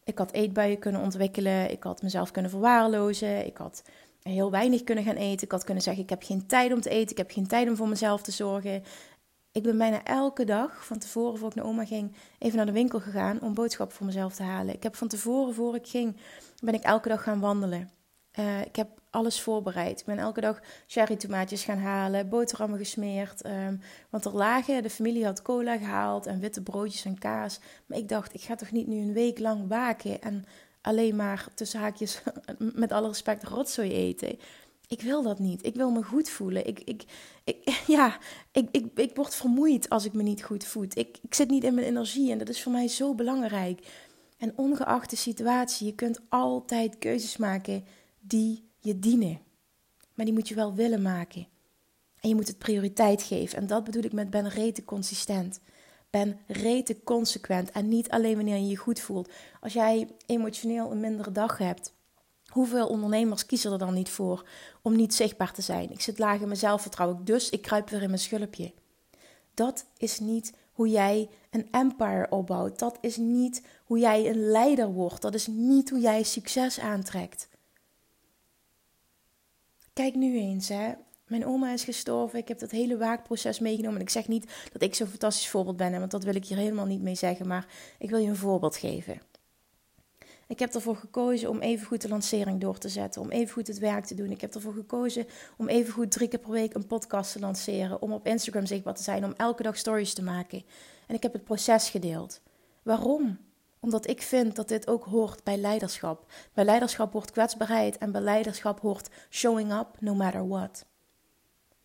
ik 0.04 0.18
had 0.18 0.32
eetbuien 0.32 0.78
kunnen 0.78 1.00
ontwikkelen. 1.00 1.70
Ik 1.70 1.82
had 1.82 2.02
mezelf 2.02 2.30
kunnen 2.30 2.50
verwaarlozen. 2.50 3.46
Ik 3.46 3.56
had 3.56 3.82
heel 4.22 4.50
weinig 4.50 4.84
kunnen 4.84 5.04
gaan 5.04 5.16
eten. 5.16 5.44
Ik 5.44 5.52
had 5.52 5.64
kunnen 5.64 5.82
zeggen: 5.82 6.02
Ik 6.02 6.10
heb 6.10 6.22
geen 6.22 6.46
tijd 6.46 6.72
om 6.72 6.80
te 6.80 6.88
eten. 6.88 7.10
Ik 7.10 7.16
heb 7.16 7.30
geen 7.30 7.46
tijd 7.46 7.68
om 7.68 7.76
voor 7.76 7.88
mezelf 7.88 8.22
te 8.22 8.30
zorgen. 8.30 8.82
Ik 9.52 9.62
ben 9.62 9.78
bijna 9.78 10.04
elke 10.04 10.44
dag 10.44 10.86
van 10.86 10.98
tevoren, 10.98 11.38
voor 11.38 11.48
ik 11.48 11.54
naar 11.54 11.64
oma 11.64 11.84
ging, 11.84 12.14
even 12.38 12.56
naar 12.56 12.66
de 12.66 12.72
winkel 12.72 13.00
gegaan 13.00 13.40
om 13.40 13.54
boodschappen 13.54 13.96
voor 13.96 14.06
mezelf 14.06 14.34
te 14.34 14.42
halen. 14.42 14.74
Ik 14.74 14.82
heb 14.82 14.96
van 14.96 15.08
tevoren, 15.08 15.54
voor 15.54 15.74
ik 15.74 15.88
ging, 15.88 16.16
ben 16.62 16.74
ik 16.74 16.82
elke 16.82 17.08
dag 17.08 17.22
gaan 17.22 17.40
wandelen. 17.40 17.90
Uh, 18.38 18.60
ik 18.60 18.76
heb 18.76 18.97
alles 19.10 19.40
voorbereid. 19.40 20.00
Ik 20.00 20.06
ben 20.06 20.18
elke 20.18 20.40
dag 20.40 20.60
cherry 20.86 21.16
tomaatjes 21.16 21.64
gaan 21.64 21.78
halen, 21.78 22.28
boterhammen 22.28 22.78
gesmeerd. 22.78 23.46
Um, 23.46 23.80
want 24.10 24.24
er 24.24 24.34
lagen, 24.34 24.82
de 24.82 24.90
familie 24.90 25.24
had 25.24 25.42
cola 25.42 25.76
gehaald 25.76 26.26
en 26.26 26.40
witte 26.40 26.62
broodjes 26.62 27.04
en 27.04 27.18
kaas. 27.18 27.60
Maar 27.86 27.98
ik 27.98 28.08
dacht, 28.08 28.34
ik 28.34 28.40
ga 28.40 28.54
toch 28.54 28.70
niet 28.70 28.86
nu 28.86 28.96
een 29.00 29.12
week 29.12 29.38
lang 29.38 29.68
waken 29.68 30.22
en 30.22 30.44
alleen 30.80 31.16
maar 31.16 31.48
tussen 31.54 31.80
haakjes, 31.80 32.22
met 32.58 32.92
alle 32.92 33.08
respect, 33.08 33.44
rotzooi 33.44 33.92
eten. 33.92 34.38
Ik 34.86 35.02
wil 35.02 35.22
dat 35.22 35.38
niet. 35.38 35.66
Ik 35.66 35.74
wil 35.74 35.90
me 35.90 36.02
goed 36.02 36.30
voelen. 36.30 36.66
Ik, 36.66 36.80
ik, 36.80 37.04
ja, 37.86 38.18
ik, 38.52 38.68
ik, 38.70 38.86
ik 38.94 39.16
word 39.16 39.34
vermoeid 39.34 39.88
als 39.88 40.04
ik 40.04 40.12
me 40.12 40.22
niet 40.22 40.44
goed 40.44 40.64
voel. 40.64 40.82
Ik, 40.82 41.18
ik 41.22 41.34
zit 41.34 41.50
niet 41.50 41.64
in 41.64 41.74
mijn 41.74 41.86
energie 41.86 42.32
en 42.32 42.38
dat 42.38 42.48
is 42.48 42.62
voor 42.62 42.72
mij 42.72 42.88
zo 42.88 43.14
belangrijk. 43.14 43.86
En 44.38 44.52
ongeacht 44.56 45.10
de 45.10 45.16
situatie, 45.16 45.86
je 45.86 45.94
kunt 45.94 46.20
altijd 46.28 46.98
keuzes 46.98 47.36
maken 47.36 47.84
die 48.20 48.67
je 48.78 48.98
dienen. 48.98 49.40
Maar 50.14 50.24
die 50.24 50.34
moet 50.34 50.48
je 50.48 50.54
wel 50.54 50.74
willen 50.74 51.02
maken. 51.02 51.46
En 52.20 52.28
je 52.28 52.34
moet 52.34 52.48
het 52.48 52.58
prioriteit 52.58 53.22
geven. 53.22 53.58
En 53.58 53.66
dat 53.66 53.84
bedoel 53.84 54.02
ik 54.02 54.12
met 54.12 54.30
ben 54.30 54.48
rete 54.48 54.84
consistent. 54.84 55.60
Ben 56.10 56.40
rete 56.46 57.02
consequent. 57.04 57.70
En 57.70 57.88
niet 57.88 58.08
alleen 58.08 58.36
wanneer 58.36 58.56
je 58.56 58.68
je 58.68 58.76
goed 58.76 59.00
voelt. 59.00 59.30
Als 59.60 59.72
jij 59.72 60.08
emotioneel 60.26 60.90
een 60.90 61.00
mindere 61.00 61.32
dag 61.32 61.58
hebt. 61.58 61.92
Hoeveel 62.46 62.86
ondernemers 62.86 63.46
kiezen 63.46 63.72
er 63.72 63.78
dan 63.78 63.94
niet 63.94 64.08
voor 64.08 64.48
om 64.82 64.96
niet 64.96 65.14
zichtbaar 65.14 65.52
te 65.52 65.62
zijn? 65.62 65.90
Ik 65.90 66.00
zit 66.00 66.18
laag 66.18 66.40
in 66.40 66.46
mijn 66.46 66.58
zelfvertrouwen, 66.58 67.24
dus 67.24 67.50
ik 67.50 67.62
kruip 67.62 67.88
weer 67.88 68.02
in 68.02 68.08
mijn 68.08 68.20
schulpje. 68.20 68.72
Dat 69.54 69.86
is 69.96 70.20
niet 70.20 70.52
hoe 70.72 70.88
jij 70.88 71.28
een 71.50 71.68
empire 71.70 72.26
opbouwt. 72.30 72.78
Dat 72.78 72.98
is 73.00 73.16
niet 73.16 73.62
hoe 73.84 73.98
jij 73.98 74.28
een 74.28 74.50
leider 74.50 74.92
wordt. 74.92 75.22
Dat 75.22 75.34
is 75.34 75.46
niet 75.46 75.90
hoe 75.90 76.00
jij 76.00 76.22
succes 76.22 76.80
aantrekt. 76.80 77.48
Kijk 79.98 80.14
nu 80.14 80.38
eens, 80.38 80.68
hè. 80.68 80.92
Mijn 81.26 81.46
oma 81.46 81.72
is 81.72 81.84
gestorven. 81.84 82.38
Ik 82.38 82.48
heb 82.48 82.58
dat 82.58 82.70
hele 82.70 82.98
waakproces 82.98 83.58
meegenomen. 83.58 83.96
En 83.96 84.02
ik 84.02 84.10
zeg 84.10 84.28
niet 84.28 84.52
dat 84.72 84.82
ik 84.82 84.94
zo'n 84.94 85.06
fantastisch 85.06 85.48
voorbeeld 85.48 85.76
ben, 85.76 85.98
want 85.98 86.10
dat 86.10 86.24
wil 86.24 86.34
ik 86.34 86.46
hier 86.46 86.56
helemaal 86.56 86.86
niet 86.86 87.02
mee 87.02 87.14
zeggen. 87.14 87.46
Maar 87.46 87.66
ik 87.98 88.10
wil 88.10 88.18
je 88.18 88.28
een 88.28 88.36
voorbeeld 88.36 88.76
geven. 88.76 89.20
Ik 90.46 90.58
heb 90.58 90.74
ervoor 90.74 90.96
gekozen 90.96 91.48
om 91.48 91.60
even 91.60 91.86
goed 91.86 92.02
de 92.02 92.08
lancering 92.08 92.60
door 92.60 92.78
te 92.78 92.88
zetten, 92.88 93.20
om 93.20 93.30
even 93.30 93.52
goed 93.52 93.66
het 93.66 93.78
werk 93.78 94.04
te 94.04 94.14
doen. 94.14 94.30
Ik 94.30 94.40
heb 94.40 94.54
ervoor 94.54 94.72
gekozen 94.72 95.26
om 95.56 95.68
even 95.68 95.92
goed 95.92 96.10
drie 96.10 96.28
keer 96.28 96.38
per 96.38 96.50
week 96.50 96.74
een 96.74 96.86
podcast 96.86 97.32
te 97.32 97.40
lanceren, 97.40 98.02
om 98.02 98.12
op 98.12 98.26
Instagram 98.26 98.66
zichtbaar 98.66 98.94
te 98.94 99.02
zijn, 99.02 99.24
om 99.24 99.34
elke 99.36 99.62
dag 99.62 99.76
stories 99.76 100.14
te 100.14 100.22
maken. 100.22 100.62
En 101.06 101.14
ik 101.14 101.22
heb 101.22 101.32
het 101.32 101.44
proces 101.44 101.90
gedeeld. 101.90 102.40
Waarom? 102.82 103.38
Omdat 103.80 104.08
ik 104.08 104.22
vind 104.22 104.56
dat 104.56 104.68
dit 104.68 104.88
ook 104.88 105.04
hoort 105.04 105.44
bij 105.44 105.56
leiderschap. 105.56 106.32
Bij 106.52 106.64
leiderschap 106.64 107.12
hoort 107.12 107.30
kwetsbaarheid 107.30 107.98
en 107.98 108.12
bij 108.12 108.20
leiderschap 108.20 108.80
hoort 108.80 109.08
showing 109.30 109.72
up 109.72 110.00
no 110.00 110.14
matter 110.14 110.48
what. 110.48 110.86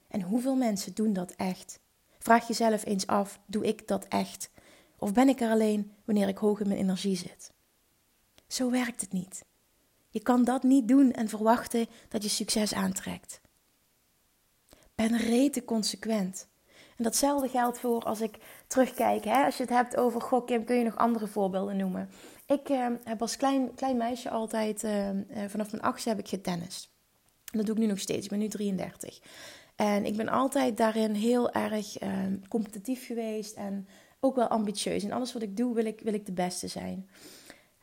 En 0.08 0.22
hoeveel 0.22 0.56
mensen 0.56 0.94
doen 0.94 1.14
dat 1.14 1.32
echt? 1.32 1.80
Vraag 2.20 2.48
jezelf 2.48 2.86
eens 2.86 3.08
af: 3.08 3.40
doe 3.46 3.66
ik 3.66 3.88
dat 3.88 4.06
echt? 4.08 4.50
Of 4.98 5.14
ben 5.14 5.30
ik 5.30 5.42
er 5.42 5.50
alleen 5.50 5.92
wanneer 6.06 6.28
ik 6.28 6.38
hoog 6.38 6.60
in 6.60 6.68
mijn 6.68 6.80
energie 6.80 7.16
zit? 7.16 7.52
Zo 8.48 8.72
werkt 8.72 9.02
het 9.02 9.12
niet. 9.12 9.46
Je 10.10 10.20
kan 10.20 10.44
dat 10.44 10.64
niet 10.64 10.88
doen 10.88 11.12
en 11.12 11.30
verwachten 11.30 11.88
dat 12.10 12.24
je 12.24 12.30
succes 12.30 12.74
aantrekt. 12.74 13.42
Ben 14.96 15.18
rete 15.18 15.66
consequent. 15.66 16.48
En 16.98 17.04
datzelfde 17.04 17.48
geldt 17.48 17.80
voor 17.80 18.04
als 18.04 18.22
ik 18.22 18.38
terugkijk. 18.68 19.24
Hè? 19.24 19.46
Als 19.46 19.58
je 19.58 19.64
het 19.64 19.72
hebt 19.72 19.98
over, 19.98 20.22
goh 20.22 20.46
Kim, 20.46 20.64
kun 20.64 20.76
je 20.76 20.84
nog 20.84 20.96
andere 20.96 21.28
voorbeelden 21.28 21.78
noemen? 21.78 22.10
Ik 22.48 22.70
eh, 22.70 22.88
heb 23.04 23.22
als 23.22 23.38
klein, 23.38 23.74
klein 23.76 23.98
meisje 23.98 24.30
altijd, 24.30 24.84
uh, 24.84 25.10
vanaf 25.48 25.72
mijn 25.72 25.84
achtste 25.84 26.10
heb 26.10 26.20
ik 26.20 26.28
getennist. 26.28 26.92
Dat 27.44 27.66
doe 27.66 27.76
ik 27.76 27.82
nu 27.82 27.88
nog 27.88 28.00
steeds, 28.00 28.24
ik 28.24 28.30
ben 28.30 28.40
nu 28.40 28.48
33. 28.48 29.20
En 29.76 30.06
ik 30.06 30.16
ben 30.18 30.28
altijd 30.28 30.78
daarin 30.78 31.14
heel 31.14 31.52
erg 31.52 31.98
competitief 32.50 33.06
geweest 33.06 33.56
en 33.56 33.88
ook 34.20 34.36
wel 34.36 34.48
ambitieus. 34.48 35.04
In 35.04 35.14
alles 35.14 35.34
wat 35.34 35.42
ik 35.42 35.58
doe 35.58 35.76
wil 35.76 35.86
ik, 35.86 36.00
wil 36.00 36.14
ik 36.14 36.26
de 36.26 36.32
beste 36.32 36.68
zijn. 36.68 37.10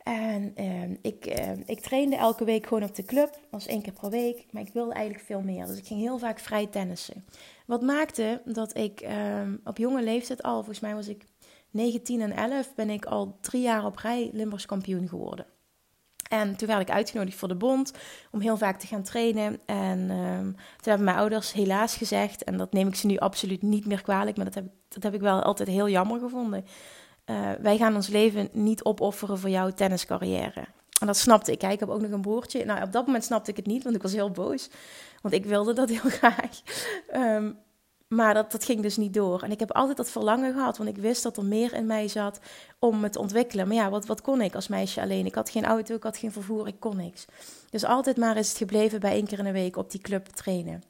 En 0.02 0.54
uh, 0.60 0.96
ik, 1.02 1.40
uh, 1.40 1.50
ik 1.66 1.80
trainde 1.80 2.16
elke 2.16 2.44
week 2.44 2.66
gewoon 2.66 2.82
op 2.82 2.94
de 2.94 3.02
club. 3.02 3.32
Dat 3.32 3.50
was 3.50 3.66
één 3.66 3.82
keer 3.82 3.92
per 3.92 4.10
week. 4.10 4.46
Maar 4.50 4.62
ik 4.62 4.72
wilde 4.72 4.92
eigenlijk 4.92 5.24
veel 5.24 5.40
meer. 5.40 5.66
Dus 5.66 5.78
ik 5.78 5.86
ging 5.86 6.00
heel 6.00 6.18
vaak 6.18 6.38
vrij 6.38 6.66
tennissen. 6.66 7.24
Wat 7.70 7.82
maakte 7.82 8.42
dat 8.44 8.76
ik 8.76 9.02
uh, 9.02 9.42
op 9.64 9.76
jonge 9.76 10.02
leeftijd 10.02 10.42
al, 10.42 10.54
volgens 10.54 10.80
mij 10.80 10.94
was 10.94 11.08
ik 11.08 11.24
19 11.70 12.20
en 12.20 12.32
11, 12.32 12.74
ben 12.74 12.90
ik 12.90 13.04
al 13.04 13.38
drie 13.40 13.62
jaar 13.62 13.84
op 13.84 13.96
rij 13.96 14.30
Limburgs 14.32 14.66
kampioen 14.66 15.08
geworden. 15.08 15.46
En 16.28 16.56
toen 16.56 16.68
werd 16.68 16.80
ik 16.80 16.90
uitgenodigd 16.90 17.38
voor 17.38 17.48
de 17.48 17.56
bond 17.56 17.92
om 18.30 18.40
heel 18.40 18.56
vaak 18.56 18.78
te 18.80 18.86
gaan 18.86 19.02
trainen. 19.02 19.58
En 19.66 20.10
ehm, 20.10 20.44
toen 20.52 20.88
hebben 20.88 21.04
mijn 21.04 21.16
ouders 21.16 21.52
helaas 21.52 21.96
gezegd, 21.96 22.44
en 22.44 22.56
dat 22.56 22.72
neem 22.72 22.88
ik 22.88 22.94
ze 22.94 23.06
nu 23.06 23.16
absoluut 23.16 23.62
niet 23.62 23.86
meer 23.86 24.02
kwalijk, 24.02 24.36
maar 24.36 24.44
dat 24.44 24.54
heb, 24.54 24.64
dat 24.88 25.02
heb 25.02 25.14
ik 25.14 25.20
wel 25.20 25.42
altijd 25.42 25.68
heel 25.68 25.88
jammer 25.88 26.20
gevonden 26.20 26.64
eh, 27.30 27.50
wij 27.60 27.76
gaan 27.76 27.94
ons 27.94 28.08
leven 28.08 28.48
niet 28.52 28.84
opofferen 28.84 29.38
voor 29.38 29.50
jouw 29.50 29.70
tenniscarrière. 29.70 30.66
En 31.00 31.06
dat 31.06 31.16
snapte 31.16 31.52
ik. 31.52 31.62
Ik 31.62 31.80
heb 31.80 31.88
ook 31.88 32.00
nog 32.00 32.10
een 32.10 32.20
broertje. 32.20 32.64
Nou, 32.64 32.82
op 32.82 32.92
dat 32.92 33.06
moment 33.06 33.24
snapte 33.24 33.50
ik 33.50 33.56
het 33.56 33.66
niet, 33.66 33.82
want 33.82 33.96
ik 33.96 34.02
was 34.02 34.12
heel 34.12 34.30
boos. 34.30 34.68
Want 35.22 35.34
ik 35.34 35.44
wilde 35.44 35.72
dat 35.72 35.88
heel 35.88 36.10
graag. 36.20 36.60
Um, 37.14 37.58
maar 38.14 38.34
dat, 38.34 38.52
dat 38.52 38.64
ging 38.64 38.82
dus 38.82 38.96
niet 38.96 39.14
door. 39.14 39.42
En 39.42 39.50
ik 39.50 39.60
heb 39.60 39.72
altijd 39.72 39.96
dat 39.96 40.10
verlangen 40.10 40.52
gehad, 40.52 40.76
want 40.76 40.88
ik 40.88 40.96
wist 40.96 41.22
dat 41.22 41.36
er 41.36 41.44
meer 41.44 41.72
in 41.72 41.86
mij 41.86 42.08
zat 42.08 42.40
om 42.78 43.02
het 43.02 43.12
te 43.12 43.18
ontwikkelen. 43.18 43.66
Maar 43.66 43.76
ja, 43.76 43.90
wat, 43.90 44.06
wat 44.06 44.20
kon 44.20 44.40
ik 44.40 44.54
als 44.54 44.68
meisje 44.68 45.00
alleen? 45.00 45.26
Ik 45.26 45.34
had 45.34 45.50
geen 45.50 45.64
auto, 45.64 45.94
ik 45.94 46.02
had 46.02 46.16
geen 46.16 46.32
vervoer, 46.32 46.66
ik 46.66 46.80
kon 46.80 46.96
niks. 46.96 47.26
Dus 47.70 47.84
altijd 47.84 48.16
maar 48.16 48.36
is 48.36 48.48
het 48.48 48.58
gebleven 48.58 49.00
bij 49.00 49.12
één 49.12 49.26
keer 49.26 49.38
in 49.38 49.44
de 49.44 49.52
week 49.52 49.76
op 49.76 49.90
die 49.90 50.00
club 50.00 50.26
trainen. 50.26 50.82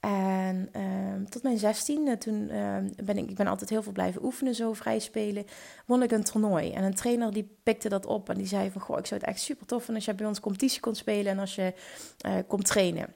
En 0.00 0.68
uh, 0.76 1.26
tot 1.28 1.42
mijn 1.42 1.58
zestiende, 1.58 2.18
toen 2.18 2.48
uh, 2.50 2.76
ben 3.04 3.18
ik, 3.18 3.30
ik 3.30 3.36
ben 3.36 3.46
altijd 3.46 3.70
heel 3.70 3.82
veel 3.82 3.92
blijven 3.92 4.24
oefenen, 4.24 4.54
zo 4.54 4.72
vrij 4.72 4.98
spelen, 4.98 5.44
won 5.86 6.02
ik 6.02 6.10
een 6.10 6.24
toernooi. 6.24 6.72
En 6.72 6.84
een 6.84 6.94
trainer 6.94 7.32
die 7.32 7.56
pikte 7.62 7.88
dat 7.88 8.06
op 8.06 8.28
en 8.28 8.36
die 8.36 8.46
zei 8.46 8.70
van, 8.70 8.80
goh, 8.80 8.98
ik 8.98 9.06
zou 9.06 9.20
het 9.20 9.28
echt 9.28 9.40
super 9.40 9.66
tof 9.66 9.78
vinden 9.78 9.94
als 9.94 10.04
je 10.04 10.14
bij 10.14 10.26
ons 10.26 10.40
competitie 10.40 10.80
kon 10.80 10.94
spelen 10.94 11.32
en 11.32 11.38
als 11.38 11.54
je 11.54 11.74
uh, 12.26 12.32
komt 12.46 12.64
trainen. 12.64 13.14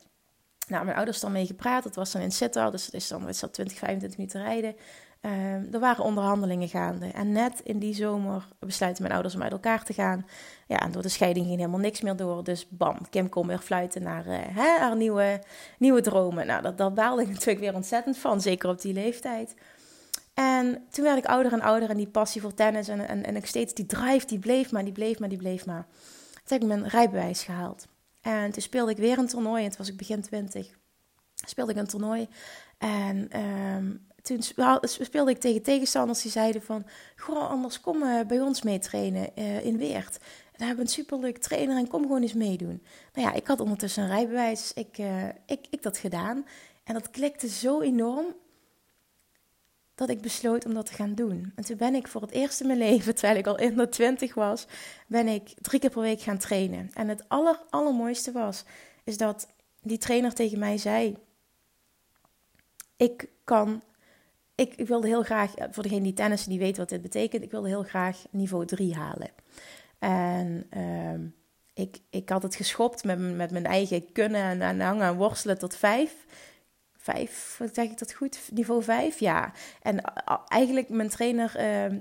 Nou, 0.69 0.85
mijn 0.85 0.97
ouders 0.97 1.21
dan 1.21 1.33
mee 1.33 1.47
gepraat. 1.47 1.83
Dat 1.83 1.95
was 1.95 2.13
dan 2.13 2.23
in 2.23 2.33
Sittard, 2.33 2.73
dus 2.73 2.85
dat 2.85 2.95
is 2.95 3.09
dan 3.09 3.29
is 3.29 3.41
dat 3.41 3.53
20, 3.53 3.79
25 3.79 4.19
minuten 4.19 4.43
rijden. 4.43 4.77
Uh, 5.23 5.75
er 5.75 5.81
waren 5.81 6.05
onderhandelingen 6.05 6.69
gaande. 6.69 7.07
En 7.07 7.33
net 7.33 7.61
in 7.65 7.79
die 7.79 7.95
zomer 7.95 8.49
besluiten 8.59 9.03
mijn 9.03 9.15
ouders 9.15 9.35
om 9.35 9.43
uit 9.43 9.53
elkaar 9.53 9.85
te 9.85 9.93
gaan. 9.93 10.27
Ja, 10.67 10.81
en 10.81 10.93
door 10.93 11.03
de 11.03 11.09
scheiding 11.09 11.47
ging 11.47 11.59
helemaal 11.59 11.81
niks 11.81 12.01
meer 12.01 12.17
door. 12.17 12.45
Dus 12.45 12.69
bam, 12.69 13.09
Kim 13.11 13.29
kon 13.29 13.47
weer 13.47 13.59
fluiten 13.59 14.03
naar 14.03 14.27
uh, 14.27 14.39
hè, 14.39 14.79
haar 14.79 14.97
nieuwe, 14.97 15.43
nieuwe 15.79 16.01
dromen. 16.01 16.47
Nou, 16.47 16.63
dat, 16.63 16.79
dat 16.79 16.95
baalde 16.95 17.23
ik 17.23 17.29
natuurlijk 17.33 17.61
weer 17.61 17.75
ontzettend 17.75 18.19
van, 18.19 18.41
zeker 18.41 18.69
op 18.69 18.81
die 18.81 18.93
leeftijd. 18.93 19.55
En 20.35 20.87
toen 20.91 21.05
werd 21.05 21.19
ik 21.19 21.25
ouder 21.25 21.53
en 21.53 21.61
ouder 21.61 21.91
en 21.91 21.97
die 21.97 22.09
passie 22.09 22.41
voor 22.41 22.55
tennis 22.55 22.89
en, 22.89 23.09
en, 23.09 23.25
en 23.25 23.37
ik 23.37 23.47
steeds 23.47 23.75
die 23.75 23.87
drive, 23.87 24.27
die 24.27 24.39
bleef 24.39 24.73
maar, 24.73 24.85
die 24.85 24.93
bleef 24.93 25.19
maar, 25.19 25.29
die 25.29 25.39
bleef 25.39 25.67
maar. 25.67 25.87
Toen 26.33 26.43
heb 26.45 26.63
ik 26.63 26.69
mijn 26.69 26.89
rijbewijs 26.89 27.43
gehaald. 27.43 27.87
En 28.21 28.51
toen 28.53 28.63
speelde 28.63 28.91
ik 28.91 28.97
weer 28.97 29.19
een 29.19 29.27
toernooi. 29.27 29.63
En 29.63 29.69
toen 29.69 29.79
was 29.79 29.89
ik 29.89 29.97
begin 29.97 30.23
20. 30.23 30.71
Speelde 31.47 31.73
ik 31.73 31.79
een 31.79 31.87
toernooi. 31.87 32.29
En 32.79 33.41
um, 33.41 34.07
toen 34.23 34.43
speelde 34.87 35.31
ik 35.31 35.41
tegen 35.41 35.63
tegenstanders 35.63 36.23
die 36.23 36.31
zeiden 36.31 36.63
van... 36.63 36.87
Goh, 37.17 37.51
anders 37.51 37.81
kom 37.81 38.03
uh, 38.03 38.21
bij 38.21 38.41
ons 38.41 38.63
mee 38.63 38.79
trainen 38.79 39.31
uh, 39.39 39.65
in 39.65 39.79
Weert. 39.79 40.19
Daar 40.57 40.67
hebben 40.67 40.77
we 40.77 40.91
een 40.91 40.99
superleuk 41.05 41.39
trainer 41.39 41.77
en 41.77 41.89
kom 41.89 42.03
gewoon 42.03 42.23
eens 42.23 42.33
meedoen. 42.33 42.83
Nou 43.13 43.29
ja, 43.29 43.35
ik 43.35 43.47
had 43.47 43.61
ondertussen 43.61 44.03
een 44.03 44.09
rijbewijs. 44.09 44.73
Ik, 44.73 44.99
uh, 44.99 45.29
ik, 45.47 45.67
ik 45.71 45.83
dat 45.83 45.99
gedaan. 45.99 46.47
En 46.85 46.95
dat 46.95 47.11
klikte 47.11 47.49
zo 47.49 47.81
enorm 47.81 48.35
dat 49.95 50.09
ik 50.09 50.21
besloot 50.21 50.65
om 50.65 50.75
dat 50.75 50.87
te 50.87 50.93
gaan 50.93 51.15
doen. 51.15 51.53
En 51.55 51.65
toen 51.65 51.77
ben 51.77 51.95
ik 51.95 52.09
voor 52.09 52.21
het 52.21 52.31
eerst 52.31 52.61
in 52.61 52.67
mijn 52.67 52.79
leven, 52.89 53.15
terwijl 53.15 53.39
ik 53.39 53.47
al 53.47 53.59
in 53.59 53.77
de 53.77 53.89
twintig 53.89 54.35
was, 54.35 54.67
ben 55.07 55.29
ik 55.29 55.55
drie 55.61 55.81
keer 55.81 55.91
per 55.91 56.01
week 56.01 56.21
gaan 56.21 56.39
trainen. 56.39 56.91
En 56.95 57.09
het 57.09 57.29
aller, 57.29 57.63
allermooiste 57.71 58.33
was, 58.33 58.65
is 59.05 59.17
dat 59.17 59.47
die 59.81 59.99
trainer 59.99 60.35
tegen 60.35 60.59
mij 60.59 60.79
zei, 60.79 61.17
ik 62.97 63.29
kan, 63.45 63.83
ik, 64.71 64.87
wilde 64.87 65.07
heel 65.07 65.23
graag, 65.23 65.53
voor 65.71 65.83
degene 65.83 66.03
die 66.03 66.13
tennissen, 66.13 66.51
die 66.51 66.59
weet 66.59 66.77
wat 66.77 66.89
dit 66.89 67.03
betekent, 67.03 67.43
ik 67.43 67.51
wilde 67.51 67.69
heel 67.69 67.83
graag 67.83 68.25
niveau 68.31 68.67
3 68.67 68.95
halen. 68.95 69.31
En 69.99 70.67
uh, 70.77 71.31
ik, 71.75 71.99
ik 72.11 72.29
had 72.29 72.43
het 72.43 72.55
geschopt 72.55 73.05
met, 73.05 73.37
met 73.37 73.51
mijn 73.51 73.67
eigen 73.67 74.13
kunnen 74.13 74.43
en, 74.43 74.63
en 74.63 74.81
hangen 74.81 75.07
en 75.07 75.17
worstelen 75.17 75.59
tot 75.59 75.77
vijf 75.77 76.27
vijf, 77.03 77.61
zeg 77.73 77.85
ik 77.85 77.99
dat 77.99 78.13
goed? 78.13 78.39
Niveau 78.53 78.83
vijf, 78.83 79.19
ja. 79.19 79.53
En 79.83 80.01
eigenlijk 80.49 80.89
mijn 80.89 81.09
trainer, 81.09 81.55
uh, 81.57 81.99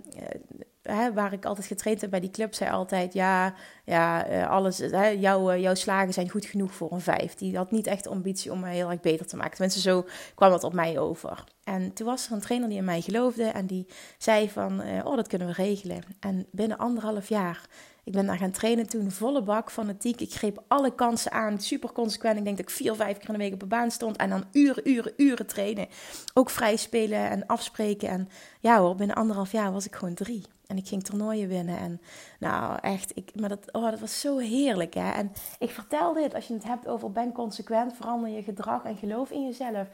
hè, 0.96 1.14
waar 1.14 1.34
ik 1.34 1.46
altijd 1.46 1.68
getraind 1.68 2.02
heb 2.02 2.10
bij 2.10 2.20
die 2.20 2.32
club, 2.32 2.54
zei 2.54 2.72
altijd: 2.72 3.14
Ja, 3.14 3.54
ja 3.86 4.30
uh, 4.30 4.50
alles, 4.50 4.78
hè, 4.78 5.08
jouw, 5.08 5.56
jouw 5.58 5.76
slagen 5.76 6.14
zijn 6.14 6.30
goed 6.30 6.46
genoeg 6.46 6.74
voor 6.74 6.92
een 6.92 7.02
vijf. 7.02 7.36
Die 7.36 7.58
had 7.58 7.72
niet 7.72 7.88
echt 7.88 8.08
ambitie 8.08 8.52
om 8.52 8.60
mij 8.60 8.76
heel 8.76 8.92
erg 8.92 9.00
beter 9.00 9.28
te 9.28 9.36
maken. 9.36 9.52
Tenminste, 9.52 9.82
zo 9.82 10.06
kwam 10.36 10.50
dat 10.50 10.64
op 10.64 10.74
mij 10.74 11.00
over. 11.00 11.44
En 11.64 11.94
toen 11.94 12.08
was 12.08 12.26
er 12.26 12.32
een 12.32 12.42
trainer 12.42 12.70
die 12.70 12.78
in 12.78 12.86
mij 12.86 13.02
geloofde 13.02 13.44
en 13.44 13.66
die 13.66 13.88
zei: 14.18 14.50
van, 14.50 14.82
Oh, 15.04 15.16
dat 15.16 15.28
kunnen 15.28 15.48
we 15.48 15.54
regelen. 15.54 16.04
En 16.20 16.46
binnen 16.52 16.78
anderhalf 16.78 17.30
jaar 17.30 17.68
ik 18.04 18.14
ben 18.14 18.26
daar 18.26 18.38
gaan 18.38 18.52
trainen 18.52 18.88
toen, 18.88 19.12
volle 19.12 19.44
bak, 19.44 19.72
fanatiek. 19.72 20.22
Ik 20.22 20.34
greep 20.34 20.64
alle 20.68 20.96
kansen 20.96 21.32
aan, 21.32 21.60
super 21.60 21.92
consequent. 21.92 22.38
Ik 22.38 22.44
denk 22.44 22.58
dat 22.58 22.66
ik 22.66 22.76
vier, 22.76 22.96
vijf 22.96 23.18
keer 23.18 23.28
in 23.28 23.34
de 23.34 23.40
week 23.40 23.54
op 23.54 23.60
de 23.60 23.66
baan 23.66 23.92
stond. 23.92 24.18
En 24.18 24.30
dan 24.30 24.44
uren, 24.52 24.90
uren, 24.90 25.14
uren 25.18 25.48
trainen. 25.48 25.88
Ook 26.34 26.50
vrij 26.50 26.76
spelen 26.76 27.30
en 27.30 27.46
afspreken. 27.46 28.10
En 28.10 28.30
ja 28.60 28.80
hoor, 28.80 28.96
binnen 28.96 29.16
anderhalf 29.16 29.52
jaar 29.52 29.72
was 29.72 29.86
ik 29.86 29.96
gewoon 29.96 30.14
drie. 30.14 30.42
En 30.72 30.78
ik 30.78 30.88
ging 30.88 31.04
toernooien 31.04 31.48
winnen. 31.48 31.78
En 31.78 32.02
nou, 32.40 32.78
echt, 32.82 33.12
ik, 33.16 33.32
maar 33.36 33.50
dat, 33.50 33.72
oh, 33.72 33.90
dat 33.90 34.00
was 34.00 34.20
zo 34.20 34.38
heerlijk. 34.38 34.94
Hè? 34.94 35.12
En 35.12 35.32
ik 35.60 35.70
vertel 35.70 36.14
dit, 36.14 36.34
als 36.34 36.48
je 36.48 36.54
het 36.54 36.64
hebt 36.64 36.88
over 36.88 37.12
ben 37.12 37.32
consequent, 37.32 37.94
verander 37.94 38.30
je 38.30 38.44
gedrag 38.44 38.84
en 38.84 38.98
geloof 38.98 39.32
in 39.32 39.46
jezelf. 39.46 39.88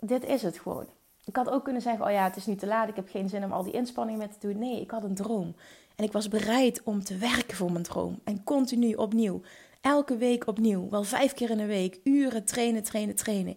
Dit 0.00 0.24
is 0.24 0.42
het 0.42 0.58
gewoon. 0.58 0.86
Ik 1.24 1.36
had 1.36 1.50
ook 1.50 1.64
kunnen 1.64 1.82
zeggen, 1.82 2.04
oh 2.04 2.10
ja, 2.10 2.24
het 2.24 2.36
is 2.36 2.46
nu 2.46 2.54
te 2.54 2.66
laat, 2.66 2.88
ik 2.88 2.96
heb 2.96 3.08
geen 3.08 3.28
zin 3.28 3.44
om 3.44 3.52
al 3.52 3.62
die 3.62 3.72
inspanningen 3.72 4.20
met 4.20 4.40
te 4.40 4.46
doen. 4.46 4.58
Nee, 4.58 4.80
ik 4.80 4.90
had 4.90 5.02
een 5.02 5.14
droom. 5.14 5.54
En 5.96 6.04
ik 6.04 6.12
was 6.12 6.28
bereid 6.28 6.82
om 6.82 7.04
te 7.04 7.16
werken 7.16 7.56
voor 7.56 7.72
mijn 7.72 7.84
droom. 7.84 8.20
En 8.24 8.44
continu 8.44 8.94
opnieuw. 8.94 9.40
Elke 9.80 10.16
week 10.16 10.46
opnieuw. 10.46 10.88
Wel 10.88 11.02
vijf 11.02 11.34
keer 11.34 11.50
in 11.50 11.56
de 11.56 11.66
week. 11.66 12.00
Uren 12.04 12.44
trainen, 12.44 12.82
trainen, 12.82 13.14
trainen. 13.14 13.56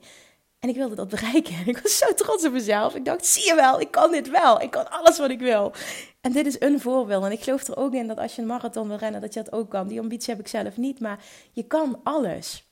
En 0.66 0.72
ik 0.72 0.78
wilde 0.78 0.96
dat 0.96 1.10
bereiken. 1.10 1.56
En 1.56 1.68
ik 1.74 1.78
was 1.78 1.98
zo 1.98 2.14
trots 2.14 2.46
op 2.46 2.52
mezelf. 2.52 2.96
Ik 2.96 3.06
dacht, 3.06 3.26
zie 3.26 3.46
je 3.46 3.56
wel, 3.56 3.80
ik 3.80 3.92
kan 3.92 4.12
dit 4.12 4.30
wel. 4.30 4.62
Ik 4.62 4.72
kan 4.72 4.92
alles 4.92 5.18
wat 5.18 5.30
ik 5.30 5.40
wil. 5.40 5.74
En 6.26 6.32
dit 6.32 6.46
is 6.46 6.60
een 6.60 6.80
voorbeeld. 6.80 7.24
En 7.24 7.32
ik 7.32 7.44
geloof 7.44 7.68
er 7.68 7.78
ook 7.78 7.94
in 7.94 8.08
dat 8.08 8.18
als 8.18 8.36
je 8.36 8.42
een 8.42 8.48
marathon 8.48 8.88
wil 8.88 8.98
rennen, 8.98 9.22
dat 9.22 9.34
je 9.34 9.44
dat 9.44 9.54
ook 9.54 9.70
kan. 9.70 9.88
Die 9.88 10.00
ambitie 10.00 10.34
heb 10.34 10.40
ik 10.40 10.48
zelf 10.48 10.78
niet, 10.78 11.00
maar 11.00 11.24
je 11.52 11.64
kan 11.64 12.00
alles. 12.04 12.68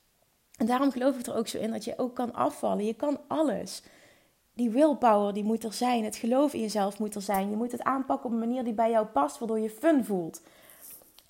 En 0.56 0.66
daarom 0.66 0.90
geloof 0.90 1.18
ik 1.18 1.26
er 1.26 1.34
ook 1.34 1.48
zo 1.48 1.58
in 1.58 1.70
dat 1.70 1.84
je 1.84 1.98
ook 1.98 2.14
kan 2.14 2.34
afvallen. 2.34 2.84
Je 2.84 2.94
kan 2.94 3.20
alles 3.28 3.82
die 4.54 4.70
willpower 4.70 5.34
die 5.34 5.44
moet 5.44 5.64
er 5.64 5.72
zijn. 5.72 6.04
Het 6.04 6.16
geloof 6.16 6.54
in 6.54 6.60
jezelf 6.60 6.98
moet 6.98 7.14
er 7.14 7.22
zijn. 7.22 7.50
Je 7.50 7.56
moet 7.56 7.72
het 7.72 7.82
aanpakken 7.82 8.26
op 8.26 8.32
een 8.32 8.38
manier 8.38 8.64
die 8.64 8.72
bij 8.72 8.90
jou 8.90 9.06
past, 9.06 9.38
waardoor 9.38 9.58
je 9.58 9.70
fun 9.70 10.04
voelt. 10.04 10.40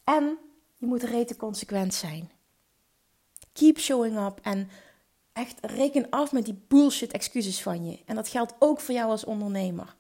En 0.05 0.39
je 0.77 0.87
moet 0.87 1.03
rete 1.03 1.37
consequent 1.37 1.95
zijn. 1.95 2.31
Keep 3.53 3.79
showing 3.79 4.19
up 4.19 4.39
en 4.43 4.69
echt 5.33 5.59
reken 5.61 6.11
af 6.11 6.33
met 6.33 6.45
die 6.45 6.63
bullshit 6.69 7.13
excuses 7.13 7.63
van 7.63 7.87
je. 7.87 7.99
En 8.05 8.15
dat 8.15 8.29
geldt 8.29 8.55
ook 8.59 8.81
voor 8.81 8.95
jou 8.95 9.11
als 9.11 9.25
ondernemer. 9.25 9.95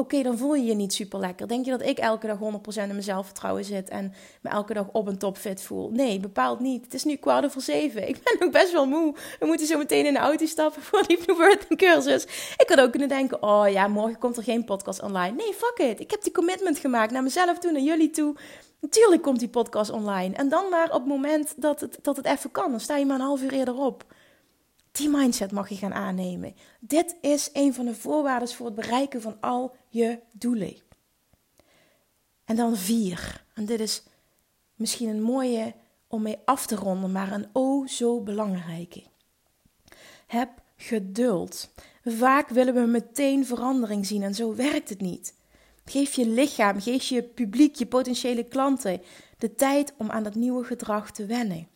Oké, 0.00 0.22
dan 0.22 0.38
voel 0.38 0.54
je 0.54 0.64
je 0.64 0.74
niet 0.74 0.92
super 0.92 1.18
lekker. 1.18 1.48
Denk 1.48 1.64
je 1.64 1.70
dat 1.70 1.82
ik 1.82 1.98
elke 1.98 2.26
dag 2.26 2.38
100% 2.38 2.40
in 2.76 2.88
mijn 2.88 3.02
zelfvertrouwen 3.02 3.64
zit 3.64 3.88
en 3.88 4.12
me 4.40 4.50
elke 4.50 4.74
dag 4.74 4.86
op 4.92 5.06
een 5.06 5.18
topfit 5.18 5.62
voel? 5.62 5.90
Nee, 5.90 6.20
bepaald 6.20 6.60
niet. 6.60 6.84
Het 6.84 6.94
is 6.94 7.04
nu 7.04 7.16
kwart 7.16 7.44
over 7.44 7.60
zeven. 7.60 8.08
Ik 8.08 8.20
ben 8.24 8.46
ook 8.46 8.52
best 8.52 8.72
wel 8.72 8.86
moe. 8.86 9.14
We 9.38 9.46
moeten 9.46 9.66
zo 9.66 9.78
meteen 9.78 10.06
in 10.06 10.12
de 10.12 10.18
auto 10.18 10.46
stappen 10.46 10.82
voor 10.82 11.06
die 11.06 11.18
Blue 11.24 11.56
cursus. 11.76 12.24
Ik 12.56 12.64
had 12.68 12.80
ook 12.80 12.90
kunnen 12.90 13.08
denken, 13.08 13.42
oh 13.42 13.68
ja, 13.68 13.88
morgen 13.88 14.18
komt 14.18 14.36
er 14.36 14.42
geen 14.42 14.64
podcast 14.64 15.02
online. 15.02 15.36
Nee, 15.36 15.54
fuck 15.54 15.86
it. 15.88 16.00
Ik 16.00 16.10
heb 16.10 16.22
die 16.22 16.32
commitment 16.32 16.78
gemaakt 16.78 17.12
naar 17.12 17.22
mezelf 17.22 17.58
toe, 17.58 17.72
naar 17.72 17.82
jullie 17.82 18.10
toe. 18.10 18.36
Natuurlijk 18.80 19.22
komt 19.22 19.38
die 19.38 19.48
podcast 19.48 19.90
online. 19.90 20.34
En 20.34 20.48
dan 20.48 20.68
maar 20.70 20.86
op 20.86 21.00
het 21.00 21.06
moment 21.06 21.54
dat 21.56 21.80
het, 21.80 21.98
dat 22.02 22.16
het 22.16 22.26
even 22.26 22.50
kan. 22.50 22.70
Dan 22.70 22.80
sta 22.80 22.96
je 22.96 23.06
maar 23.06 23.18
een 23.18 23.26
half 23.26 23.42
uur 23.42 23.52
eerder 23.52 23.74
op. 23.74 24.04
Die 24.92 25.08
mindset 25.08 25.52
mag 25.52 25.68
je 25.68 25.76
gaan 25.76 25.94
aannemen. 25.94 26.54
Dit 26.80 27.16
is 27.20 27.50
een 27.52 27.74
van 27.74 27.84
de 27.84 27.94
voorwaarden 27.94 28.48
voor 28.48 28.66
het 28.66 28.74
bereiken 28.74 29.22
van 29.22 29.36
al 29.40 29.76
je 29.88 30.18
doelen. 30.32 30.76
En 32.44 32.56
dan 32.56 32.76
vier. 32.76 33.44
En 33.54 33.64
dit 33.64 33.80
is 33.80 34.02
misschien 34.74 35.08
een 35.08 35.22
mooie 35.22 35.74
om 36.06 36.22
mee 36.22 36.38
af 36.44 36.66
te 36.66 36.74
ronden, 36.74 37.12
maar 37.12 37.32
een 37.32 37.48
o 37.52 37.86
zo 37.86 38.20
belangrijke. 38.20 39.02
Heb 40.26 40.50
geduld. 40.76 41.70
Vaak 42.04 42.48
willen 42.48 42.74
we 42.74 42.80
meteen 42.80 43.46
verandering 43.46 44.06
zien 44.06 44.22
en 44.22 44.34
zo 44.34 44.54
werkt 44.54 44.88
het 44.88 45.00
niet. 45.00 45.34
Geef 45.84 46.14
je 46.14 46.26
lichaam, 46.26 46.80
geef 46.80 47.04
je 47.04 47.22
publiek, 47.22 47.74
je 47.74 47.86
potentiële 47.86 48.44
klanten 48.44 49.02
de 49.38 49.54
tijd 49.54 49.92
om 49.96 50.10
aan 50.10 50.22
dat 50.22 50.34
nieuwe 50.34 50.64
gedrag 50.64 51.10
te 51.10 51.26
wennen. 51.26 51.68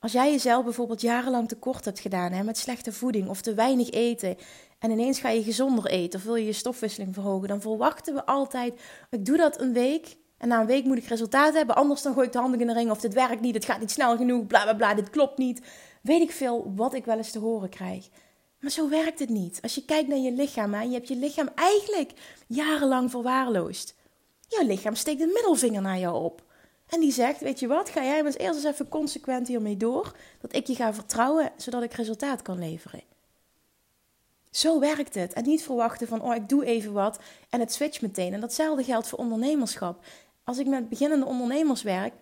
Als 0.00 0.12
jij 0.12 0.30
jezelf 0.30 0.64
bijvoorbeeld 0.64 1.00
jarenlang 1.00 1.48
tekort 1.48 1.84
hebt 1.84 2.00
gedaan 2.00 2.32
hè, 2.32 2.42
met 2.42 2.58
slechte 2.58 2.92
voeding 2.92 3.28
of 3.28 3.40
te 3.40 3.54
weinig 3.54 3.90
eten 3.90 4.36
en 4.78 4.90
ineens 4.90 5.20
ga 5.20 5.28
je 5.28 5.42
gezonder 5.42 5.86
eten 5.86 6.18
of 6.18 6.24
wil 6.24 6.34
je 6.34 6.46
je 6.46 6.52
stofwisseling 6.52 7.14
verhogen, 7.14 7.48
dan 7.48 7.60
verwachten 7.60 8.14
we 8.14 8.26
altijd: 8.26 8.80
ik 9.10 9.24
doe 9.24 9.36
dat 9.36 9.60
een 9.60 9.72
week 9.72 10.16
en 10.38 10.48
na 10.48 10.60
een 10.60 10.66
week 10.66 10.84
moet 10.84 10.98
ik 10.98 11.06
resultaat 11.06 11.54
hebben, 11.54 11.76
anders 11.76 12.02
dan 12.02 12.12
gooi 12.12 12.26
ik 12.26 12.32
de 12.32 12.38
handen 12.38 12.60
in 12.60 12.66
de 12.66 12.72
ring 12.72 12.90
of 12.90 13.00
dit 13.00 13.14
werkt 13.14 13.40
niet, 13.40 13.54
het 13.54 13.64
gaat 13.64 13.80
niet 13.80 13.90
snel 13.90 14.16
genoeg, 14.16 14.46
bla 14.46 14.62
bla 14.62 14.74
bla, 14.74 14.94
dit 14.94 15.10
klopt 15.10 15.38
niet. 15.38 15.62
Weet 16.02 16.22
ik 16.22 16.30
veel 16.30 16.72
wat 16.76 16.94
ik 16.94 17.04
wel 17.04 17.16
eens 17.16 17.30
te 17.30 17.38
horen 17.38 17.68
krijg. 17.68 18.08
Maar 18.60 18.70
zo 18.70 18.88
werkt 18.88 19.18
het 19.18 19.28
niet. 19.28 19.58
Als 19.62 19.74
je 19.74 19.84
kijkt 19.84 20.08
naar 20.08 20.18
je 20.18 20.32
lichaam 20.32 20.74
en 20.74 20.88
je 20.88 20.94
hebt 20.94 21.08
je 21.08 21.16
lichaam 21.16 21.48
eigenlijk 21.54 22.12
jarenlang 22.46 23.10
verwaarloosd. 23.10 23.94
Jouw 24.48 24.66
lichaam 24.66 24.94
steekt 24.94 25.20
een 25.20 25.32
middelvinger 25.32 25.82
naar 25.82 25.98
jou 25.98 26.24
op. 26.24 26.42
En 26.88 27.00
die 27.00 27.12
zegt: 27.12 27.40
Weet 27.40 27.60
je 27.60 27.66
wat, 27.66 27.88
ga 27.88 28.04
jij 28.04 28.22
maar 28.22 28.32
eerst 28.32 28.54
eens 28.54 28.74
even 28.74 28.88
consequent 28.88 29.48
hiermee 29.48 29.76
door. 29.76 30.16
Dat 30.40 30.54
ik 30.54 30.66
je 30.66 30.74
ga 30.74 30.94
vertrouwen, 30.94 31.52
zodat 31.56 31.82
ik 31.82 31.92
resultaat 31.92 32.42
kan 32.42 32.58
leveren. 32.58 33.02
Zo 34.50 34.80
werkt 34.80 35.14
het. 35.14 35.32
En 35.32 35.44
niet 35.44 35.62
verwachten 35.62 36.06
van, 36.06 36.22
oh, 36.22 36.34
ik 36.34 36.48
doe 36.48 36.64
even 36.64 36.92
wat 36.92 37.18
en 37.50 37.60
het 37.60 37.72
switcht 37.72 38.02
meteen. 38.02 38.32
En 38.32 38.40
datzelfde 38.40 38.84
geldt 38.84 39.08
voor 39.08 39.18
ondernemerschap. 39.18 40.04
Als 40.44 40.58
ik 40.58 40.66
met 40.66 40.88
beginnende 40.88 41.26
ondernemers 41.26 41.82
werk, 41.82 42.12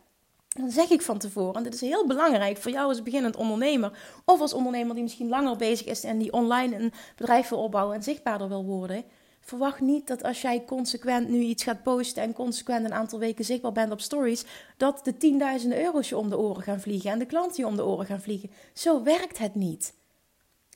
dan 0.48 0.70
zeg 0.70 0.90
ik 0.90 1.02
van 1.02 1.18
tevoren, 1.18 1.54
en 1.54 1.62
dit 1.62 1.74
is 1.74 1.80
heel 1.80 2.06
belangrijk 2.06 2.56
voor 2.56 2.70
jou 2.70 2.88
als 2.88 3.02
beginnend 3.02 3.36
ondernemer, 3.36 3.98
of 4.24 4.40
als 4.40 4.52
ondernemer 4.52 4.94
die 4.94 5.02
misschien 5.02 5.28
langer 5.28 5.56
bezig 5.56 5.86
is 5.86 6.04
en 6.04 6.18
die 6.18 6.32
online 6.32 6.76
een 6.76 6.92
bedrijf 7.16 7.48
wil 7.48 7.62
opbouwen 7.62 7.96
en 7.96 8.02
zichtbaarder 8.02 8.48
wil 8.48 8.64
worden. 8.64 9.04
Verwacht 9.46 9.80
niet 9.80 10.06
dat 10.06 10.22
als 10.22 10.40
jij 10.40 10.64
consequent 10.64 11.28
nu 11.28 11.38
iets 11.38 11.62
gaat 11.62 11.82
posten 11.82 12.22
en 12.22 12.32
consequent 12.32 12.84
een 12.84 12.92
aantal 12.92 13.18
weken 13.18 13.44
zichtbaar 13.44 13.72
bent 13.72 13.92
op 13.92 14.00
stories, 14.00 14.44
dat 14.76 15.00
de 15.04 15.16
tienduizenden 15.16 15.84
euro's 15.84 16.08
je 16.08 16.16
om 16.16 16.28
de 16.28 16.38
oren 16.38 16.62
gaan 16.62 16.80
vliegen 16.80 17.10
en 17.10 17.18
de 17.18 17.26
klanten 17.26 17.56
je 17.56 17.66
om 17.66 17.76
de 17.76 17.84
oren 17.84 18.06
gaan 18.06 18.20
vliegen. 18.20 18.50
Zo 18.72 19.02
werkt 19.02 19.38
het 19.38 19.54
niet. 19.54 19.94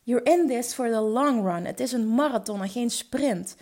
You're 0.03 0.25
in 0.25 0.47
this 0.47 0.75
for 0.75 0.91
the 0.91 1.01
long 1.01 1.45
run. 1.45 1.65
Het 1.65 1.81
is 1.81 1.93
een 1.93 2.09
marathon 2.09 2.63
en 2.63 2.69
geen 2.69 2.91
sprint. 2.91 3.57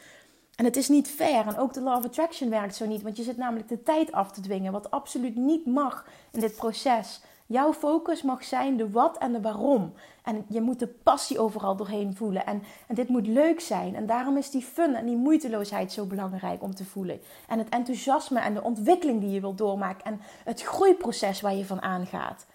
En 0.54 0.64
het 0.64 0.76
is 0.76 0.88
niet 0.88 1.08
fair. 1.08 1.46
En 1.46 1.58
ook 1.58 1.72
de 1.72 1.80
law 1.80 1.96
of 1.96 2.04
attraction 2.04 2.50
werkt 2.50 2.76
zo 2.76 2.86
niet. 2.86 3.02
Want 3.02 3.16
je 3.16 3.22
zit 3.22 3.36
namelijk 3.36 3.68
de 3.68 3.82
tijd 3.82 4.12
af 4.12 4.32
te 4.32 4.40
dwingen. 4.40 4.72
Wat 4.72 4.90
absoluut 4.90 5.36
niet 5.36 5.66
mag 5.66 6.06
in 6.32 6.40
dit 6.40 6.56
proces. 6.56 7.20
Jouw 7.50 7.72
focus 7.72 8.22
mag 8.22 8.44
zijn 8.44 8.76
de 8.76 8.90
wat 8.90 9.18
en 9.18 9.32
de 9.32 9.40
waarom. 9.40 9.92
En 10.22 10.44
je 10.48 10.60
moet 10.60 10.78
de 10.78 10.86
passie 10.86 11.38
overal 11.38 11.76
doorheen 11.76 12.16
voelen. 12.16 12.46
En, 12.46 12.62
en 12.86 12.94
dit 12.94 13.08
moet 13.08 13.26
leuk 13.26 13.60
zijn. 13.60 13.94
En 13.94 14.06
daarom 14.06 14.36
is 14.36 14.50
die 14.50 14.62
fun 14.62 14.94
en 14.94 15.06
die 15.06 15.16
moeiteloosheid 15.16 15.92
zo 15.92 16.04
belangrijk 16.04 16.62
om 16.62 16.74
te 16.74 16.84
voelen. 16.84 17.20
En 17.46 17.58
het 17.58 17.68
enthousiasme 17.68 18.40
en 18.40 18.54
de 18.54 18.62
ontwikkeling 18.62 19.20
die 19.20 19.30
je 19.30 19.40
wilt 19.40 19.58
doormaken. 19.58 20.04
En 20.04 20.20
het 20.44 20.62
groeiproces 20.62 21.40
waar 21.40 21.54
je 21.54 21.64
van 21.64 21.82
aangaat. 21.82 22.46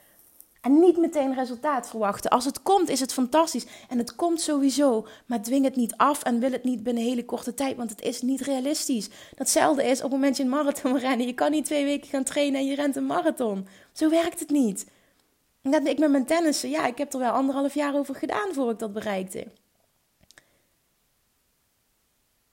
En 0.63 0.79
niet 0.79 0.97
meteen 0.97 1.33
resultaat 1.33 1.89
verwachten. 1.89 2.29
Als 2.29 2.45
het 2.45 2.61
komt, 2.61 2.89
is 2.89 2.99
het 2.99 3.13
fantastisch. 3.13 3.65
En 3.89 3.97
het 3.97 4.15
komt 4.15 4.41
sowieso. 4.41 5.07
Maar 5.25 5.41
dwing 5.41 5.65
het 5.65 5.75
niet 5.75 5.93
af 5.97 6.23
en 6.23 6.39
wil 6.39 6.51
het 6.51 6.63
niet 6.63 6.83
binnen 6.83 7.03
hele 7.03 7.25
korte 7.25 7.53
tijd. 7.53 7.77
Want 7.77 7.89
het 7.89 8.01
is 8.01 8.21
niet 8.21 8.41
realistisch. 8.41 9.09
Datzelfde 9.35 9.83
is 9.83 9.97
op 9.97 10.03
het 10.03 10.11
moment 10.11 10.37
je 10.37 10.43
een 10.43 10.49
marathon 10.49 10.97
rennen. 10.97 11.27
Je 11.27 11.33
kan 11.33 11.51
niet 11.51 11.65
twee 11.65 11.83
weken 11.83 12.09
gaan 12.09 12.23
trainen 12.23 12.59
en 12.59 12.65
je 12.65 12.75
rent 12.75 12.95
een 12.95 13.05
marathon. 13.05 13.67
Zo 13.91 14.09
werkt 14.09 14.39
het 14.39 14.49
niet. 14.49 14.87
Net 15.61 15.87
ik 15.87 15.99
met 15.99 16.11
mijn 16.11 16.25
tennissen. 16.25 16.69
Ja, 16.69 16.85
ik 16.85 16.97
heb 16.97 17.13
er 17.13 17.19
wel 17.19 17.31
anderhalf 17.31 17.73
jaar 17.73 17.95
over 17.95 18.15
gedaan 18.15 18.53
voor 18.53 18.71
ik 18.71 18.79
dat 18.79 18.93
bereikte. 18.93 19.47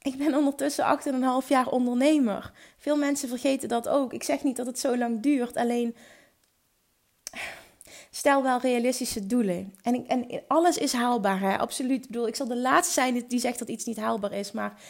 Ik 0.02 0.16
ben 0.16 0.34
ondertussen 0.34 0.98
8,5 1.42 1.48
jaar 1.48 1.68
ondernemer. 1.68 2.52
Veel 2.78 2.96
mensen 2.96 3.28
vergeten 3.28 3.68
dat 3.68 3.88
ook. 3.88 4.12
Ik 4.12 4.22
zeg 4.22 4.42
niet 4.42 4.56
dat 4.56 4.66
het 4.66 4.78
zo 4.78 4.96
lang 4.96 5.22
duurt. 5.22 5.56
Alleen 5.56 5.96
stel 8.10 8.42
wel 8.42 8.60
realistische 8.60 9.26
doelen. 9.26 9.74
En, 9.82 10.08
en 10.08 10.26
alles 10.48 10.78
is 10.78 10.92
haalbaar, 10.92 11.40
hè? 11.40 11.58
absoluut. 11.58 12.04
Ik 12.04 12.10
bedoel, 12.10 12.28
ik 12.28 12.36
zal 12.36 12.46
de 12.46 12.58
laatste 12.58 12.92
zijn 12.92 13.24
die 13.28 13.40
zegt 13.40 13.58
dat 13.58 13.68
iets 13.68 13.84
niet 13.84 13.96
haalbaar 13.96 14.32
is, 14.32 14.52
maar 14.52 14.80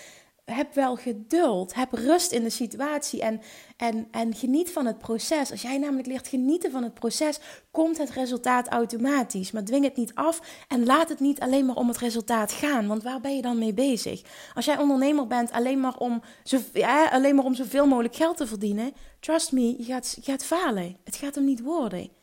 heb 0.51 0.75
wel 0.75 0.97
geduld. 0.97 1.75
Heb 1.75 1.93
rust 1.93 2.33
in 2.33 2.43
de 2.43 2.51
situatie 2.51 3.23
en, 3.23 3.41
en, 3.77 4.09
en 4.11 4.35
geniet 4.35 4.71
van 4.71 4.87
het 4.87 4.99
proces. 4.99 5.51
Als 5.51 5.63
jij 5.63 5.79
namelijk 5.79 6.09
leert 6.09 6.29
genieten 6.29 6.71
van 6.71 6.83
het 6.83 6.95
proces, 6.95 7.39
komt 7.71 7.99
het 7.99 8.11
resultaat 8.11 8.69
automatisch. 8.69 9.51
Maar 9.51 9.65
dwing 9.65 9.85
het 9.85 9.97
niet 9.97 10.15
af 10.15 10.41
en 10.69 10.85
laat 10.85 11.09
het 11.09 11.21
niet 11.21 11.41
alleen 11.41 11.67
maar 11.67 11.77
om 11.77 11.89
het 11.89 11.99
resultaat 11.99 12.53
gaan. 12.53 12.87
Want 12.87 13.03
waar 13.03 13.21
ben 13.21 13.37
je 13.37 13.43
dan 13.43 13.59
mee 13.59 13.75
bezig? 13.75 14.23
Als 14.55 14.65
jij 14.65 14.79
ondernemer 14.79 15.27
bent 15.27 15.53
alleen 15.53 15.81
maar 15.81 15.97
om, 15.97 16.23
zo, 16.45 16.59
alleen 17.11 17.35
maar 17.35 17.45
om 17.45 17.55
zoveel 17.55 17.87
mogelijk 17.87 18.17
geld 18.17 18.37
te 18.37 18.47
verdienen, 18.47 18.93
trust 19.21 19.53
me, 19.53 19.75
je 19.79 19.85
gaat, 19.85 20.13
je 20.15 20.31
gaat 20.31 20.45
falen. 20.45 20.97
Het 21.05 21.17
gaat 21.17 21.35
hem 21.35 21.45
niet 21.45 21.63
worden. 21.63 22.20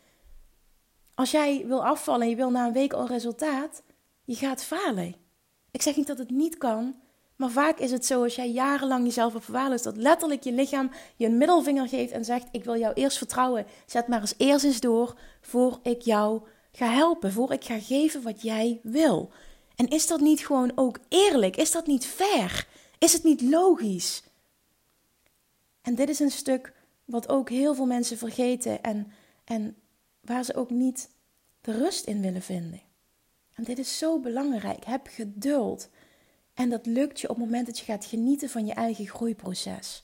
Als 1.18 1.32
jij 1.32 1.64
wil 1.68 1.86
afvallen 1.86 2.22
en 2.22 2.30
je 2.30 2.36
wil 2.36 2.52
na 2.52 2.66
een 2.66 2.74
week 2.74 2.94
al 2.94 3.08
resultaat, 3.08 3.82
je 4.24 4.36
gaat 4.36 4.64
falen. 4.64 5.16
Ik 5.72 5.82
zeg 5.82 5.96
niet 5.96 6.08
dat 6.08 6.18
het 6.18 6.30
niet 6.30 6.58
kan, 6.58 6.96
maar 7.36 7.50
vaak 7.50 7.78
is 7.80 7.92
het 7.92 8.06
zo 8.06 8.24
als 8.24 8.36
jij 8.36 8.52
jarenlang 8.52 9.06
jezelf 9.06 9.36
op 9.36 9.44
verwaarloost, 9.44 9.84
dat 9.84 9.98
letterlijk 9.98 10.44
je 10.44 10.52
lichaam 10.52 10.92
je 11.16 11.26
een 11.26 11.38
middelvinger 11.38 11.88
geeft 11.88 12.12
en 12.12 12.26
zegt: 12.26 12.48
Ik 12.52 12.64
wil 12.64 12.78
jou 12.78 12.94
eerst 12.94 13.18
vertrouwen. 13.18 13.66
Zet 13.86 14.08
maar 14.08 14.20
eens 14.20 14.34
eerst 14.38 14.66
eens 14.66 14.80
door 14.80 15.20
voor 15.42 15.80
ik 15.84 16.02
jou 16.02 16.42
ga 16.72 16.90
helpen, 16.90 17.32
voor 17.32 17.52
ik 17.52 17.64
ga 17.64 17.80
geven 17.80 18.22
wat 18.22 18.42
jij 18.42 18.80
wil. 18.84 19.32
En 19.76 19.88
is 19.88 20.08
dat 20.08 20.20
niet 20.20 20.46
gewoon 20.46 20.72
ook 20.76 21.00
eerlijk? 21.08 21.56
Is 21.56 21.72
dat 21.72 21.88
niet 21.88 22.06
fair? 22.06 22.68
Is 22.98 23.14
het 23.14 23.24
niet 23.24 23.42
logisch? 23.42 24.24
En 25.82 25.96
dit 25.96 26.10
is 26.10 26.20
een 26.20 26.32
stuk 26.32 26.74
wat 27.06 27.30
ook 27.30 27.50
heel 27.50 27.76
veel 27.76 27.86
mensen 27.86 28.18
vergeten 28.18 28.84
en, 28.84 29.12
en 29.44 29.76
waar 30.28 30.44
ze 30.44 30.56
ook 30.56 30.70
niet 30.70 31.10
de 31.62 31.72
rust 31.72 32.06
in 32.06 32.22
willen 32.22 32.42
vinden. 32.42 32.82
En 33.54 33.64
dit 33.64 33.78
is 33.78 33.98
zo 33.98 34.20
belangrijk. 34.20 34.86
Heb 34.86 35.08
geduld. 35.10 35.90
En 36.54 36.70
dat 36.70 36.86
lukt 36.86 37.20
je 37.20 37.30
op 37.30 37.36
het 37.36 37.46
moment 37.46 37.66
dat 37.66 37.80
je 37.80 37.86
gaat 37.86 38.06
genieten 38.06 38.50
van 38.50 38.66
je 38.66 38.74
eigen 38.74 39.08
groeiproces. 39.08 40.04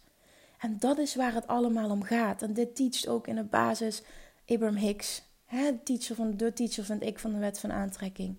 En 0.59 0.79
dat 0.79 0.97
is 0.97 1.15
waar 1.15 1.33
het 1.33 1.47
allemaal 1.47 1.89
om 1.89 2.03
gaat. 2.03 2.41
En 2.41 2.53
dit 2.53 2.75
teacht 2.75 3.07
ook 3.07 3.27
in 3.27 3.35
de 3.35 3.43
basis 3.43 4.01
Abraham 4.45 4.75
Hicks, 4.75 5.21
hè, 5.45 5.77
teacher 5.77 6.15
van, 6.15 6.37
de 6.37 6.53
teacher 6.53 6.83
vind 6.85 7.03
ik 7.03 7.19
van 7.19 7.31
de 7.31 7.39
wet 7.39 7.59
van 7.59 7.71
aantrekking. 7.71 8.37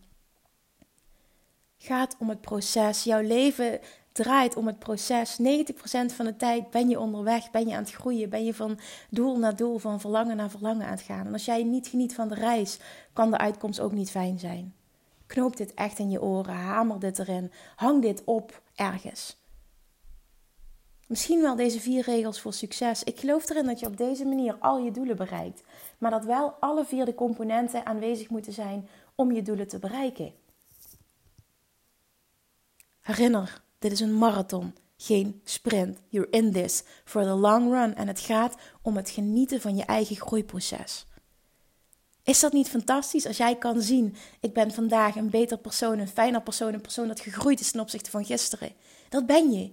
Gaat 1.79 2.17
om 2.19 2.29
het 2.29 2.41
proces. 2.41 3.05
Jouw 3.05 3.23
leven 3.23 3.81
draait 4.15 4.57
om 4.57 4.67
het 4.67 4.79
proces. 4.79 5.39
90% 5.39 5.43
van 6.07 6.25
de 6.25 6.37
tijd 6.37 6.71
ben 6.71 6.89
je 6.89 7.01
onderweg, 7.01 7.51
ben 7.51 7.69
je 7.69 7.75
aan 7.75 7.83
het 7.83 7.93
groeien, 7.93 8.29
ben 8.29 8.45
je 8.45 8.55
van 8.55 8.79
doel 9.11 9.39
naar 9.39 9.57
doel, 9.57 9.79
van 9.79 10.01
verlangen 10.01 10.37
naar 10.37 10.51
verlangen 10.51 10.87
aan 10.87 10.93
het 10.93 11.01
gaan. 11.01 11.27
En 11.27 11.33
als 11.33 11.45
jij 11.45 11.65
niet 11.65 11.87
geniet 11.87 12.15
van 12.15 12.29
de 12.29 12.35
reis, 12.35 12.79
kan 13.13 13.31
de 13.31 13.39
uitkomst 13.39 13.81
ook 13.81 13.93
niet 13.93 14.11
fijn 14.11 14.39
zijn. 14.39 14.75
Knoop 15.27 15.57
dit 15.57 15.75
echt 15.75 15.99
in 15.99 16.11
je 16.11 16.23
oren, 16.23 16.55
hamer 16.55 16.99
dit 16.99 17.19
erin, 17.19 17.53
hang 17.77 18.03
dit 18.03 18.23
op 18.25 18.63
ergens. 18.75 19.37
Misschien 21.07 21.41
wel 21.41 21.57
deze 21.57 21.81
vier 21.81 22.03
regels 22.03 22.41
voor 22.41 22.53
succes. 22.53 23.05
Ik 23.05 23.21
geloof 23.21 23.51
erin 23.51 23.67
dat 23.67 23.81
je 23.81 23.87
op 23.87 23.97
deze 23.97 24.25
manier 24.25 24.57
al 24.59 24.79
je 24.79 24.91
doelen 24.91 25.17
bereikt, 25.17 25.63
maar 25.99 26.11
dat 26.11 26.25
wel 26.25 26.51
alle 26.61 26.85
vier 26.85 27.05
de 27.05 27.15
componenten 27.15 27.87
aanwezig 27.87 28.29
moeten 28.29 28.53
zijn 28.53 28.89
om 29.15 29.33
je 29.33 29.43
doelen 29.43 29.69
te 29.69 29.79
bereiken. 29.79 30.33
Herinner, 33.01 33.64
dit 33.85 33.93
is 33.93 34.01
een 34.01 34.19
marathon, 34.19 34.75
geen 34.97 35.41
sprint. 35.45 35.99
You're 36.09 36.31
in 36.31 36.53
this 36.53 36.83
for 37.05 37.23
the 37.23 37.35
long 37.35 37.73
run 37.73 37.95
en 37.95 38.09
het 38.09 38.21
gaat 38.21 38.55
om 38.83 38.97
het 38.97 39.11
genieten 39.11 39.61
van 39.61 39.77
je 39.77 39.85
eigen 39.85 40.17
groeiproces. 40.17 41.07
Is 42.23 42.41
dat 42.41 42.53
niet 42.53 42.69
fantastisch 42.69 43.27
als 43.27 43.37
jij 43.37 43.57
kan 43.57 43.83
zien: 43.83 44.15
ik 44.41 44.53
ben 44.53 44.73
vandaag 44.73 45.17
een 45.17 45.31
beter 45.31 45.59
persoon, 45.59 45.99
een 45.99 46.09
fijner 46.09 46.43
persoon, 46.43 46.75
een 46.75 46.81
persoon 46.81 47.09
dat 47.09 47.21
gegroeid 47.21 47.61
is 47.61 47.71
ten 47.71 47.81
opzichte 47.81 48.11
van 48.11 48.25
gisteren? 48.25 48.73
Dat 49.09 49.27
ben 49.27 49.53
je. 49.53 49.73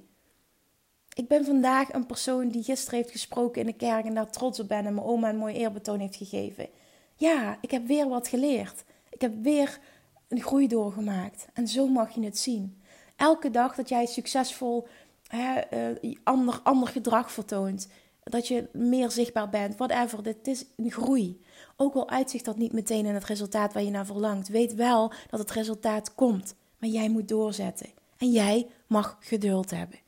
Ik 1.14 1.28
ben 1.28 1.46
vandaag 1.46 1.94
een 1.94 2.06
persoon 2.06 2.50
die 2.50 2.64
gisteren 2.64 3.00
heeft 3.00 3.12
gesproken 3.12 3.62
in 3.62 3.68
de 3.68 3.74
kerk 3.74 4.06
en 4.06 4.14
daar 4.14 4.32
trots 4.32 4.60
op 4.60 4.68
ben 4.68 4.86
en 4.86 4.94
mijn 4.94 5.08
oma 5.08 5.30
een 5.30 5.38
mooi 5.38 5.56
eerbetoon 5.56 6.00
heeft 6.00 6.16
gegeven. 6.16 6.70
Ja, 7.16 7.58
ik 7.62 7.72
heb 7.72 7.88
weer 7.88 8.10
wat 8.10 8.28
geleerd. 8.28 8.84
Ik 9.10 9.22
heb 9.22 9.34
weer 9.42 9.80
een 10.28 10.42
groei 10.42 10.68
doorgemaakt. 10.68 11.48
En 11.54 11.68
zo 11.68 11.88
mag 11.88 12.16
je 12.16 12.24
het 12.24 12.38
zien. 12.38 12.81
Elke 13.22 13.52
dag 13.52 13.76
dat 13.76 13.90
jij 13.90 14.06
succesvol 14.06 14.88
hè, 15.28 15.62
uh, 16.02 16.16
ander, 16.24 16.60
ander 16.64 16.88
gedrag 16.88 17.32
vertoont, 17.32 17.88
dat 18.24 18.48
je 18.48 18.70
meer 18.74 19.12
zichtbaar 19.12 19.50
bent, 19.50 19.78
whatever, 19.78 20.24
dit 20.24 20.48
is 20.48 20.66
een 20.78 20.92
groei. 20.92 21.42
Ook 21.78 21.94
al 21.94 22.10
uitzicht 22.10 22.46
dat 22.46 22.58
niet 22.58 22.74
meteen 22.74 23.06
in 23.06 23.14
het 23.14 23.26
resultaat 23.26 23.74
waar 23.74 23.84
je 23.84 23.90
naar 23.90 24.06
verlangt, 24.06 24.48
weet 24.48 24.76
wel 24.76 25.12
dat 25.30 25.40
het 25.40 25.52
resultaat 25.52 26.16
komt. 26.16 26.56
Maar 26.78 26.90
jij 26.90 27.10
moet 27.10 27.28
doorzetten. 27.28 27.90
En 28.18 28.32
jij 28.32 28.68
mag 28.88 29.18
geduld 29.20 29.72
hebben. 29.72 30.00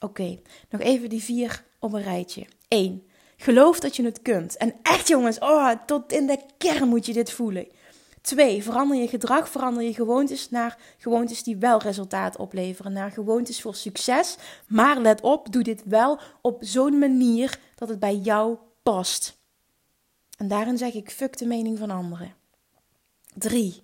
Oké, 0.00 0.38
nog 0.70 0.80
even 0.80 1.08
die 1.08 1.22
vier 1.22 1.64
op 1.78 1.92
een 1.92 2.02
rijtje. 2.02 2.46
1. 2.68 3.06
Geloof 3.36 3.80
dat 3.80 3.96
je 3.96 4.04
het 4.04 4.22
kunt. 4.22 4.56
En 4.56 4.74
echt 4.82 5.08
jongens, 5.08 5.38
oh, 5.38 5.70
tot 5.86 6.12
in 6.12 6.26
de 6.26 6.38
kern 6.58 6.88
moet 6.88 7.06
je 7.06 7.12
dit 7.12 7.30
voelen. 7.30 7.66
2. 8.26 8.62
Verander 8.62 8.96
je 8.96 9.08
gedrag, 9.08 9.48
verander 9.48 9.82
je 9.82 9.94
gewoontes 9.94 10.50
naar 10.50 10.78
gewoontes 10.98 11.42
die 11.42 11.56
wel 11.56 11.80
resultaat 11.80 12.36
opleveren. 12.36 12.92
Naar 12.92 13.10
gewoontes 13.10 13.60
voor 13.60 13.74
succes. 13.74 14.36
Maar 14.66 14.98
let 15.00 15.20
op, 15.20 15.52
doe 15.52 15.62
dit 15.62 15.82
wel 15.84 16.18
op 16.40 16.58
zo'n 16.60 16.98
manier 16.98 17.58
dat 17.74 17.88
het 17.88 17.98
bij 17.98 18.16
jou 18.16 18.56
past. 18.82 19.38
En 20.36 20.48
daarin 20.48 20.78
zeg 20.78 20.94
ik 20.94 21.10
fuck 21.10 21.38
de 21.38 21.46
mening 21.46 21.78
van 21.78 21.90
anderen. 21.90 22.34
3. 23.34 23.82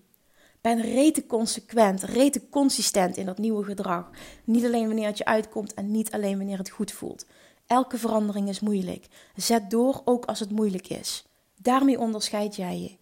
Ben 0.61 0.81
rete 0.81 1.27
consequent, 1.27 2.03
rete 2.03 2.49
consistent 2.49 3.17
in 3.17 3.27
dat 3.27 3.39
nieuwe 3.39 3.65
gedrag. 3.65 4.11
Niet 4.45 4.65
alleen 4.65 4.87
wanneer 4.87 5.07
het 5.07 5.19
je 5.19 5.25
uitkomt 5.25 5.75
en 5.75 5.91
niet 5.91 6.13
alleen 6.13 6.37
wanneer 6.37 6.59
het 6.59 6.71
goed 6.71 6.93
voelt. 6.93 7.27
Elke 7.67 7.99
verandering 7.99 8.49
is 8.49 8.61
moeilijk. 8.61 9.07
Zet 9.37 9.71
door 9.71 10.03
ook 10.05 10.25
als 10.25 10.41
het 10.41 10.51
moeilijk 10.51 10.89
is. 10.89 11.25
Daarmee 11.61 11.99
onderscheid 11.99 12.57
jij 12.57 12.79
je. 12.79 13.02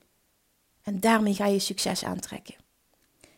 En 0.82 1.00
daarmee 1.00 1.34
ga 1.34 1.46
je 1.46 1.58
succes 1.58 2.04
aantrekken. 2.04 2.54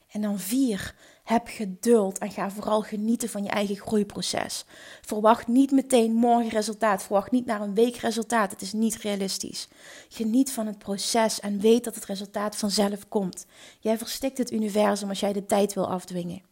En 0.09 0.21
dan 0.21 0.39
vier, 0.39 0.95
Heb 1.23 1.47
geduld 1.47 2.19
en 2.19 2.31
ga 2.31 2.51
vooral 2.51 2.83
genieten 2.83 3.29
van 3.29 3.43
je 3.45 3.51
eigen 3.51 3.77
groeiproces. 3.77 4.65
Verwacht 5.01 5.47
niet 5.47 5.71
meteen 5.71 6.13
morgen 6.13 6.51
resultaat. 6.51 7.03
Verwacht 7.03 7.31
niet 7.31 7.47
naar 7.47 7.61
een 7.61 7.75
week 7.75 7.97
resultaat. 7.97 8.51
Het 8.51 8.63
is 8.63 8.73
niet 8.73 8.97
realistisch. 8.97 9.69
Geniet 10.09 10.53
van 10.53 10.67
het 10.67 10.79
proces 10.79 11.41
en 11.41 11.61
weet 11.61 11.85
dat 11.85 11.95
het 11.95 12.05
resultaat 12.05 12.57
vanzelf 12.57 13.09
komt. 13.09 13.47
Jij 13.81 13.99
verstikt 13.99 14.39
het 14.39 14.53
universum 14.53 15.09
als 15.09 15.21
jij 15.21 15.33
de 15.33 15.47
tijd 15.47 15.75
wil 15.75 15.89
afdwingen. 15.89 16.43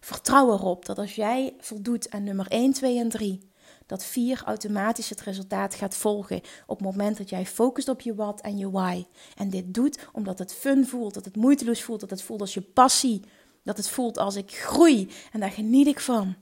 Vertrouw 0.00 0.52
erop 0.52 0.86
dat 0.86 0.98
als 0.98 1.14
jij 1.14 1.54
voldoet 1.58 2.10
aan 2.10 2.24
nummer 2.24 2.46
1, 2.46 2.72
2 2.72 2.98
en 2.98 3.08
3, 3.08 3.47
dat 3.88 4.04
4 4.04 4.42
automatisch 4.44 5.08
het 5.08 5.20
resultaat 5.20 5.74
gaat 5.74 5.96
volgen 5.96 6.40
op 6.66 6.78
het 6.78 6.86
moment 6.86 7.16
dat 7.16 7.28
jij 7.28 7.46
focust 7.46 7.88
op 7.88 8.00
je 8.00 8.14
wat 8.14 8.40
en 8.40 8.58
je 8.58 8.70
why. 8.70 9.04
En 9.36 9.50
dit 9.50 9.74
doet 9.74 10.08
omdat 10.12 10.38
het 10.38 10.54
fun 10.54 10.86
voelt, 10.86 11.14
dat 11.14 11.24
het 11.24 11.36
moeiteloos 11.36 11.82
voelt, 11.82 12.00
dat 12.00 12.10
het 12.10 12.22
voelt 12.22 12.40
als 12.40 12.54
je 12.54 12.60
passie, 12.60 13.24
dat 13.62 13.76
het 13.76 13.88
voelt 13.88 14.18
als 14.18 14.36
ik 14.36 14.52
groei 14.52 15.10
en 15.32 15.40
daar 15.40 15.50
geniet 15.50 15.86
ik 15.86 16.00
van. 16.00 16.36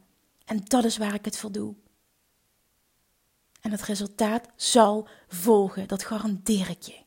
En 0.45 0.61
dat 0.65 0.85
is 0.85 0.97
waar 0.97 1.15
ik 1.15 1.25
het 1.25 1.39
voor 1.39 1.53
doe. 1.53 1.75
En 3.61 3.71
het 3.71 3.83
resultaat 3.83 4.49
zal 4.57 5.09
volgen, 5.29 5.89
dat 5.89 6.05
garandeer 6.05 6.71
ik 6.71 6.83
je. 6.83 7.05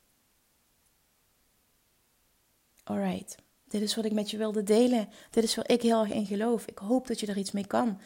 Alright. 2.83 3.35
Dit 3.67 3.81
is 3.81 3.95
wat 3.95 4.05
ik 4.05 4.11
met 4.13 4.31
je 4.31 4.37
wilde 4.37 4.63
delen. 4.63 5.09
Dit 5.29 5.43
is 5.43 5.55
waar 5.55 5.69
ik 5.69 5.81
heel 5.81 6.01
erg 6.01 6.11
in 6.11 6.25
geloof. 6.25 6.65
Ik 6.65 6.77
hoop 6.77 7.07
dat 7.07 7.19
je 7.19 7.27
er 7.27 7.37
iets 7.37 7.51
mee 7.51 7.67
kan. 7.67 7.99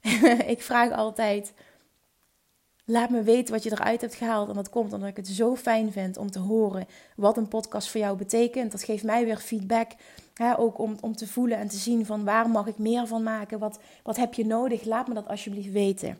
ik 0.54 0.62
vraag 0.62 0.92
altijd: 0.92 1.52
laat 2.90 3.10
me 3.10 3.22
weten 3.22 3.54
wat 3.54 3.62
je 3.62 3.72
eruit 3.72 4.00
hebt 4.00 4.14
gehaald. 4.14 4.48
En 4.48 4.54
dat 4.54 4.70
komt 4.70 4.92
omdat 4.92 5.08
ik 5.08 5.16
het 5.16 5.28
zo 5.28 5.56
fijn 5.56 5.92
vind 5.92 6.16
om 6.16 6.30
te 6.30 6.38
horen 6.38 6.86
wat 7.16 7.36
een 7.36 7.48
podcast 7.48 7.90
voor 7.90 8.00
jou 8.00 8.16
betekent. 8.16 8.72
Dat 8.72 8.82
geeft 8.82 9.04
mij 9.04 9.24
weer 9.24 9.36
feedback. 9.36 9.90
Hè, 10.34 10.58
ook 10.58 10.78
om, 10.78 10.96
om 11.00 11.16
te 11.16 11.26
voelen 11.26 11.58
en 11.58 11.68
te 11.68 11.76
zien 11.76 12.06
van 12.06 12.24
waar 12.24 12.50
mag 12.50 12.66
ik 12.66 12.78
meer 12.78 13.06
van 13.06 13.22
maken? 13.22 13.58
Wat, 13.58 13.78
wat 14.02 14.16
heb 14.16 14.34
je 14.34 14.46
nodig? 14.46 14.84
Laat 14.84 15.08
me 15.08 15.14
dat 15.14 15.28
alsjeblieft 15.28 15.72
weten. 15.72 16.18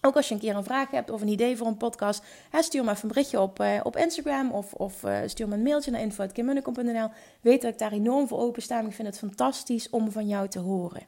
Ook 0.00 0.16
als 0.16 0.28
je 0.28 0.34
een 0.34 0.40
keer 0.40 0.56
een 0.56 0.64
vraag 0.64 0.90
hebt 0.90 1.10
of 1.10 1.20
een 1.20 1.28
idee 1.28 1.56
voor 1.56 1.66
een 1.66 1.76
podcast, 1.76 2.22
hè, 2.50 2.62
stuur 2.62 2.84
me 2.84 2.90
even 2.90 3.02
een 3.02 3.08
berichtje 3.08 3.40
op, 3.40 3.60
uh, 3.60 3.80
op 3.82 3.96
Instagram 3.96 4.50
of, 4.50 4.72
of 4.72 5.02
uh, 5.02 5.18
stuur 5.26 5.48
me 5.48 5.54
een 5.54 5.62
mailtje 5.62 5.90
naar 5.90 6.00
info.kimmunnekom.nl. 6.00 7.08
Weet 7.40 7.62
dat 7.62 7.72
ik 7.72 7.78
daar 7.78 7.92
enorm 7.92 8.28
voor 8.28 8.38
open 8.38 8.62
sta. 8.62 8.80
Ik 8.80 8.92
vind 8.92 9.08
het 9.08 9.18
fantastisch 9.18 9.90
om 9.90 10.10
van 10.10 10.28
jou 10.28 10.48
te 10.48 10.58
horen. 10.58 11.02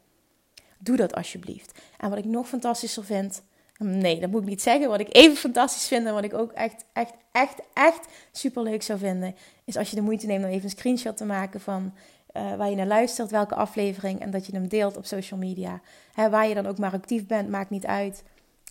Doe 0.78 0.96
dat 0.96 1.14
alsjeblieft. 1.14 1.78
En 1.98 2.10
wat 2.10 2.18
ik 2.18 2.24
nog 2.24 2.48
fantastischer 2.48 3.04
vind, 3.04 3.42
nee, 3.78 4.20
dat 4.20 4.30
moet 4.30 4.42
ik 4.42 4.48
niet 4.48 4.62
zeggen. 4.62 4.88
Wat 4.88 5.00
ik 5.00 5.16
even 5.16 5.36
fantastisch 5.36 5.88
vind 5.88 6.06
en 6.06 6.12
wat 6.12 6.24
ik 6.24 6.34
ook 6.34 6.52
echt, 6.52 6.84
echt, 6.92 7.14
echt, 7.32 7.60
echt 7.72 8.06
super 8.32 8.62
leuk 8.62 8.82
zou 8.82 8.98
vinden, 8.98 9.34
is 9.64 9.76
als 9.76 9.90
je 9.90 9.96
de 9.96 10.02
moeite 10.02 10.26
neemt 10.26 10.44
om 10.44 10.50
even 10.50 10.64
een 10.64 10.70
screenshot 10.70 11.16
te 11.16 11.24
maken 11.24 11.60
van 11.60 11.92
uh, 12.32 12.54
waar 12.54 12.70
je 12.70 12.76
naar 12.76 12.86
luistert, 12.86 13.30
welke 13.30 13.54
aflevering, 13.54 14.20
en 14.20 14.30
dat 14.30 14.46
je 14.46 14.52
hem 14.52 14.68
deelt 14.68 14.96
op 14.96 15.04
social 15.04 15.40
media. 15.40 15.80
Hè, 16.12 16.30
waar 16.30 16.48
je 16.48 16.54
dan 16.54 16.66
ook 16.66 16.78
maar 16.78 16.92
actief 16.92 17.26
bent, 17.26 17.48
maakt 17.48 17.70
niet 17.70 17.86
uit. 17.86 18.22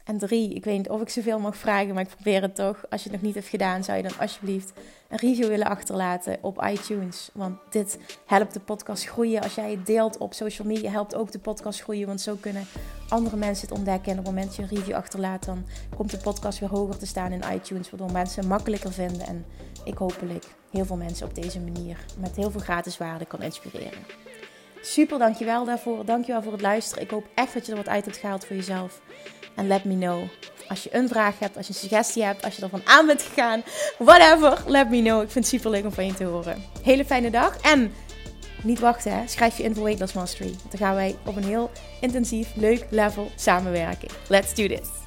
En 0.07 0.17
drie, 0.17 0.53
ik 0.53 0.65
weet 0.65 0.77
niet 0.77 0.89
of 0.89 1.01
ik 1.01 1.09
zoveel 1.09 1.39
mag 1.39 1.57
vragen, 1.57 1.93
maar 1.93 2.03
ik 2.03 2.09
probeer 2.09 2.41
het 2.41 2.55
toch. 2.55 2.85
Als 2.89 3.03
je 3.03 3.09
het 3.09 3.17
nog 3.17 3.27
niet 3.27 3.35
hebt 3.35 3.47
gedaan, 3.47 3.83
zou 3.83 3.97
je 3.97 4.03
dan 4.03 4.19
alsjeblieft 4.19 4.73
een 5.09 5.17
review 5.17 5.47
willen 5.47 5.67
achterlaten 5.67 6.37
op 6.41 6.63
iTunes. 6.63 7.29
Want 7.33 7.57
dit 7.69 7.99
helpt 8.25 8.53
de 8.53 8.59
podcast 8.59 9.05
groeien. 9.05 9.41
Als 9.41 9.55
jij 9.55 9.71
het 9.71 9.85
deelt 9.85 10.17
op 10.17 10.33
social 10.33 10.67
media, 10.67 10.91
helpt 10.91 11.15
ook 11.15 11.31
de 11.31 11.39
podcast 11.39 11.81
groeien. 11.81 12.07
Want 12.07 12.21
zo 12.21 12.35
kunnen 12.35 12.65
andere 13.09 13.35
mensen 13.35 13.67
het 13.67 13.77
ontdekken. 13.77 14.11
En 14.11 14.19
op 14.19 14.25
het 14.25 14.33
moment 14.33 14.45
dat 14.45 14.55
je 14.55 14.61
een 14.61 14.79
review 14.79 14.95
achterlaat, 14.95 15.45
dan 15.45 15.65
komt 15.95 16.11
de 16.11 16.17
podcast 16.17 16.59
weer 16.59 16.69
hoger 16.69 16.97
te 16.97 17.05
staan 17.05 17.31
in 17.31 17.43
iTunes. 17.53 17.89
Waardoor 17.89 18.11
mensen 18.11 18.39
het 18.39 18.49
makkelijker 18.49 18.91
vinden. 18.91 19.27
En 19.27 19.45
ik 19.83 19.97
hopelijk 19.97 20.45
heel 20.71 20.85
veel 20.85 20.97
mensen 20.97 21.27
op 21.27 21.35
deze 21.35 21.59
manier 21.59 22.05
met 22.19 22.35
heel 22.35 22.51
veel 22.51 22.61
gratis 22.61 22.97
waarde 22.97 23.25
kan 23.25 23.41
inspireren. 23.41 24.26
Super, 24.81 25.19
dankjewel 25.19 25.65
daarvoor. 25.65 26.05
Dankjewel 26.05 26.41
voor 26.41 26.51
het 26.51 26.61
luisteren. 26.61 27.03
Ik 27.03 27.09
hoop 27.09 27.25
echt 27.33 27.53
dat 27.53 27.65
je 27.65 27.71
er 27.71 27.77
wat 27.77 27.87
uit 27.87 28.05
hebt 28.05 28.17
gehaald 28.17 28.45
voor 28.45 28.55
jezelf. 28.55 29.01
En 29.55 29.67
let 29.67 29.83
me 29.83 29.97
know. 29.97 30.23
Als 30.67 30.83
je 30.83 30.95
een 30.95 31.07
vraag 31.07 31.39
hebt, 31.39 31.57
als 31.57 31.67
je 31.67 31.73
een 31.73 31.79
suggestie 31.79 32.23
hebt, 32.23 32.43
als 32.43 32.55
je 32.55 32.61
ervan 32.61 32.81
aan 32.85 33.05
bent 33.05 33.21
gegaan, 33.21 33.63
whatever, 33.97 34.63
let 34.65 34.89
me 34.89 35.01
know. 35.01 35.21
Ik 35.21 35.31
vind 35.31 35.45
het 35.45 35.53
super 35.53 35.71
leuk 35.71 35.85
om 35.85 35.91
van 35.91 36.05
je 36.05 36.13
te 36.13 36.23
horen. 36.23 36.63
Hele 36.83 37.05
fijne 37.05 37.29
dag 37.29 37.57
en 37.61 37.93
niet 38.63 38.79
wachten, 38.79 39.11
hè. 39.11 39.27
schrijf 39.27 39.57
je 39.57 39.63
in 39.63 39.75
voor 39.75 39.83
Weight 39.83 40.13
Mastery. 40.13 40.55
Dan 40.69 40.77
gaan 40.79 40.95
wij 40.95 41.15
op 41.25 41.35
een 41.35 41.43
heel 41.43 41.71
intensief, 42.01 42.47
leuk 42.55 42.85
level 42.89 43.31
samenwerken. 43.35 44.09
Let's 44.27 44.53
do 44.53 44.67
this. 44.67 45.06